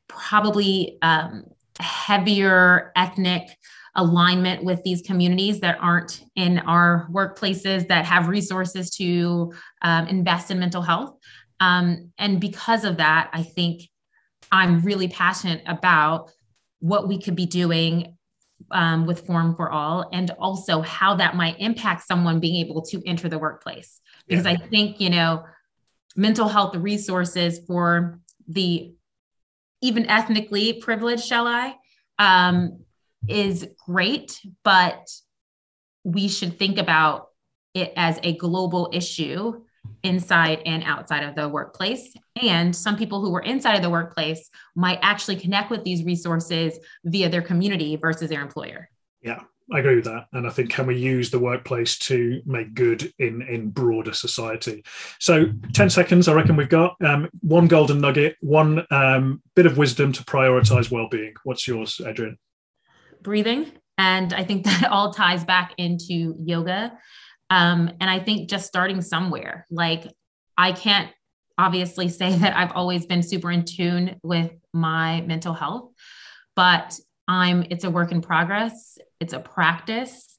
probably 0.09 0.99
um, 1.03 1.45
heavier 1.83 2.92
ethnic 2.97 3.49
alignment 3.95 4.64
with 4.64 4.83
these 4.85 5.03
communities 5.03 5.61
that 5.61 5.77
aren't 5.81 6.23
in 6.35 6.59
our 6.61 7.09
workplaces 7.12 7.88
that 7.88 8.07
have 8.07 8.29
resources 8.29 8.90
to 8.90 9.53
um, 9.83 10.07
invest 10.07 10.51
in 10.51 10.59
mental 10.59 10.83
health. 10.83 11.18
Um, 11.61 12.12
and 12.18 12.40
because 12.40 12.85
of 12.85 12.97
that, 12.97 13.31
I 13.33 13.42
think 13.42 13.83
I'm 14.51 14.81
really 14.81 15.09
passionate 15.09 15.62
about 15.66 16.31
what 16.81 17.07
we 17.07 17.21
could 17.21 17.37
be 17.37 17.47
doing 17.47 18.16
um, 18.71 19.07
with 19.07 19.27
Form 19.27 19.55
for 19.57 19.71
All 19.71 20.09
and 20.12 20.31
also 20.33 20.81
how 20.81 21.16
that 21.16 21.37
might 21.37 21.57
impact 21.59 22.07
someone 22.07 22.40
being 22.40 22.66
able 22.66 22.83
to 22.83 23.03
enter 23.07 23.29
the 23.29 23.38
workplace. 23.38 24.01
Because 24.27 24.47
yeah. 24.47 24.53
I 24.53 24.57
think, 24.57 25.01
you 25.01 25.11
know, 25.11 25.45
mental 26.16 26.49
health 26.49 26.75
resources 26.77 27.61
for 27.66 28.18
the 28.49 28.95
even 29.83 30.09
ethnically 30.09 30.75
privileged, 30.75 31.25
shall 31.25 31.47
I, 31.47 31.75
um, 32.18 32.81
is 33.29 33.66
great, 33.87 34.40
but 34.64 35.09
we 36.05 36.29
should 36.29 36.59
think 36.59 36.79
about 36.79 37.29
it 37.75 37.92
as 37.97 38.18
a 38.23 38.37
global 38.37 38.90
issue 38.92 39.62
inside 40.03 40.62
and 40.66 40.83
outside 40.85 41.25
of 41.25 41.35
the 41.35 41.49
workplace. 41.49 42.14
And 42.40 42.75
some 42.75 42.97
people 42.97 43.21
who 43.21 43.31
were 43.31 43.40
inside 43.40 43.75
of 43.75 43.83
the 43.83 43.90
workplace 43.90 44.51
might 44.75 44.99
actually 45.03 45.37
connect 45.37 45.71
with 45.71 45.85
these 45.85 46.05
resources 46.05 46.79
via 47.05 47.29
their 47.29 47.42
community 47.42 47.97
versus 47.97 48.29
their 48.29 48.42
employer. 48.42 48.88
Yeah. 49.21 49.42
I 49.73 49.79
agree 49.79 49.97
with 49.97 50.05
that, 50.05 50.27
and 50.33 50.47
I 50.47 50.51
think 50.51 50.71
can 50.71 50.87
we 50.87 50.97
use 50.97 51.31
the 51.31 51.39
workplace 51.39 51.99
to 52.01 52.43
make 52.45 52.75
good 52.75 53.13
in 53.19 53.43
in 53.43 53.71
broader 53.71 54.13
society? 54.13 54.85
So, 55.19 55.47
ten 55.73 55.89
seconds. 55.89 56.29
I 56.29 56.35
reckon 56.35 56.57
we've 56.57 56.69
got 56.69 56.97
um, 57.03 57.31
one 57.41 57.69
golden 57.69 58.01
nugget, 58.01 58.37
one 58.41 58.87
um, 58.91 59.43
bit 59.57 59.67
of 59.67 59.79
wisdom 59.79 60.13
to 60.13 60.25
prioritize 60.25 60.91
well-being. 60.91 61.35
What's 61.45 61.67
yours, 61.67 62.01
Adrienne? 62.05 62.37
Breathing, 63.23 63.73
and 63.97 64.35
I 64.35 64.45
think 64.45 64.65
that 64.67 64.89
all 64.91 65.13
ties 65.13 65.45
back 65.45 65.75
into 65.79 66.35
yoga. 66.39 66.93
Um, 67.49 67.91
and 68.01 68.09
I 68.11 68.19
think 68.19 68.49
just 68.49 68.67
starting 68.67 69.01
somewhere. 69.01 69.67
Like 69.71 70.07
I 70.57 70.73
can't 70.73 71.11
obviously 71.57 72.09
say 72.21 72.37
that 72.37 72.57
I've 72.57 72.73
always 72.73 73.07
been 73.07 73.23
super 73.23 73.51
in 73.51 73.65
tune 73.65 74.17
with 74.23 74.53
my 74.73 75.23
mental 75.23 75.55
health, 75.55 75.91
but 76.57 76.99
I'm 77.29 77.65
it's 77.71 77.85
a 77.85 77.91
work 77.91 78.13
in 78.13 78.21
progress, 78.21 78.99
it's 79.21 79.33
a 79.33 79.41
practice. 79.41 80.39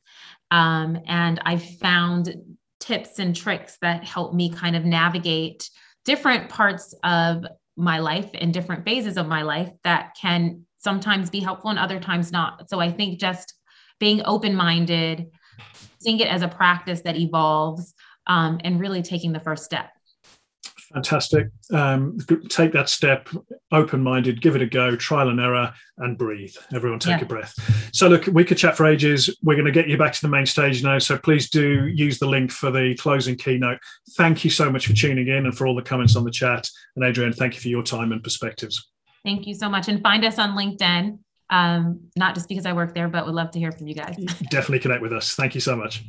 Um, 0.52 1.00
and 1.08 1.39
I 1.46 1.58
found 1.58 2.36
tips 2.80 3.17
and 3.17 3.36
tricks 3.36 3.78
that 3.82 4.04
help 4.04 4.34
me 4.34 4.50
kind 4.52 4.76
of 4.76 4.86
navigate 4.86 5.69
different 6.06 6.50
parts 6.50 6.93
of 7.04 7.46
my 7.76 8.00
life 8.00 8.30
and 8.36 8.54
different 8.54 8.86
phases 8.86 9.17
of 9.17 9.28
my 9.28 9.41
life 9.41 9.72
that 9.84 10.15
can 10.19 10.65
sometimes 10.78 11.30
be 11.30 11.39
helpful 11.39 11.69
and 11.69 11.80
other 11.80 12.00
times 12.00 12.32
not. 12.32 12.69
So 12.69 12.80
I 12.80 12.91
think 12.91 13.19
just 13.19 13.56
being 14.00 14.22
open 14.26 14.54
minded, 14.54 15.32
seeing 16.00 16.19
it 16.19 16.28
as 16.28 16.41
a 16.41 16.48
practice 16.48 17.02
that 17.02 17.15
evolves, 17.15 17.93
um, 18.28 18.60
and 18.63 18.80
really 18.80 19.02
taking 19.02 19.32
the 19.32 19.39
first 19.39 19.63
step. 19.63 19.89
Fantastic. 20.93 21.47
Um, 21.71 22.19
take 22.49 22.71
that 22.73 22.88
step, 22.88 23.27
open 23.71 24.03
minded, 24.03 24.41
give 24.41 24.56
it 24.56 24.62
a 24.62 24.67
go, 24.67 24.95
trial 24.95 25.29
and 25.29 25.39
error, 25.39 25.73
and 25.97 26.17
breathe. 26.17 26.56
Everyone 26.73 26.99
take 26.99 27.17
yeah. 27.17 27.23
a 27.23 27.25
breath. 27.25 27.53
So, 27.91 28.08
look, 28.08 28.27
we 28.27 28.45
could 28.45 28.60
chat 28.60 28.77
for 28.77 28.86
ages. 28.86 29.36
We're 29.41 29.56
going 29.56 29.65
to 29.65 29.71
get 29.71 29.88
you 29.88 29.97
back 29.97 30.13
to 30.13 30.21
the 30.21 30.27
main 30.27 30.45
stage 30.45 30.84
now. 30.84 30.99
So, 30.99 31.17
please 31.17 31.49
do 31.49 31.88
use 31.88 32.19
the 32.19 32.27
link 32.27 32.51
for 32.51 32.69
the 32.69 32.95
closing 32.99 33.36
keynote. 33.36 33.79
Thank 34.12 34.45
you 34.45 34.51
so 34.51 34.71
much 34.71 34.86
for 34.86 34.93
tuning 34.93 35.27
in 35.27 35.47
and 35.47 35.58
for 35.58 35.65
all 35.65 35.75
the 35.75 35.82
comments 35.82 36.15
on 36.15 36.23
the 36.23 36.32
chat. 36.32 36.69
And, 36.95 37.03
Adrienne, 37.03 37.34
thank 37.34 37.56
you 37.56 37.62
for 37.62 37.69
your 37.69 37.84
time 37.84 38.12
and 38.12 38.23
perspectives. 38.23 38.91
Thank 39.25 39.47
you 39.47 39.56
so 39.56 39.69
much. 39.69 39.88
And 39.88 39.99
find 40.03 40.23
us 40.23 40.38
on 40.38 40.56
LinkedIn, 40.56 41.17
um, 41.49 42.01
not 42.15 42.36
just 42.36 42.47
because 42.47 42.67
I 42.67 42.73
work 42.73 42.93
there, 42.93 43.08
but 43.08 43.25
would 43.25 43.34
love 43.34 43.49
to 43.51 43.60
hear 43.60 43.71
from 43.71 43.88
you 43.88 43.95
guys. 43.95 44.15
Definitely 44.51 44.79
connect 44.79 45.01
with 45.01 45.13
us. 45.13 45.34
Thank 45.34 45.56
you 45.56 45.62
so 45.62 45.75
much. 45.75 46.03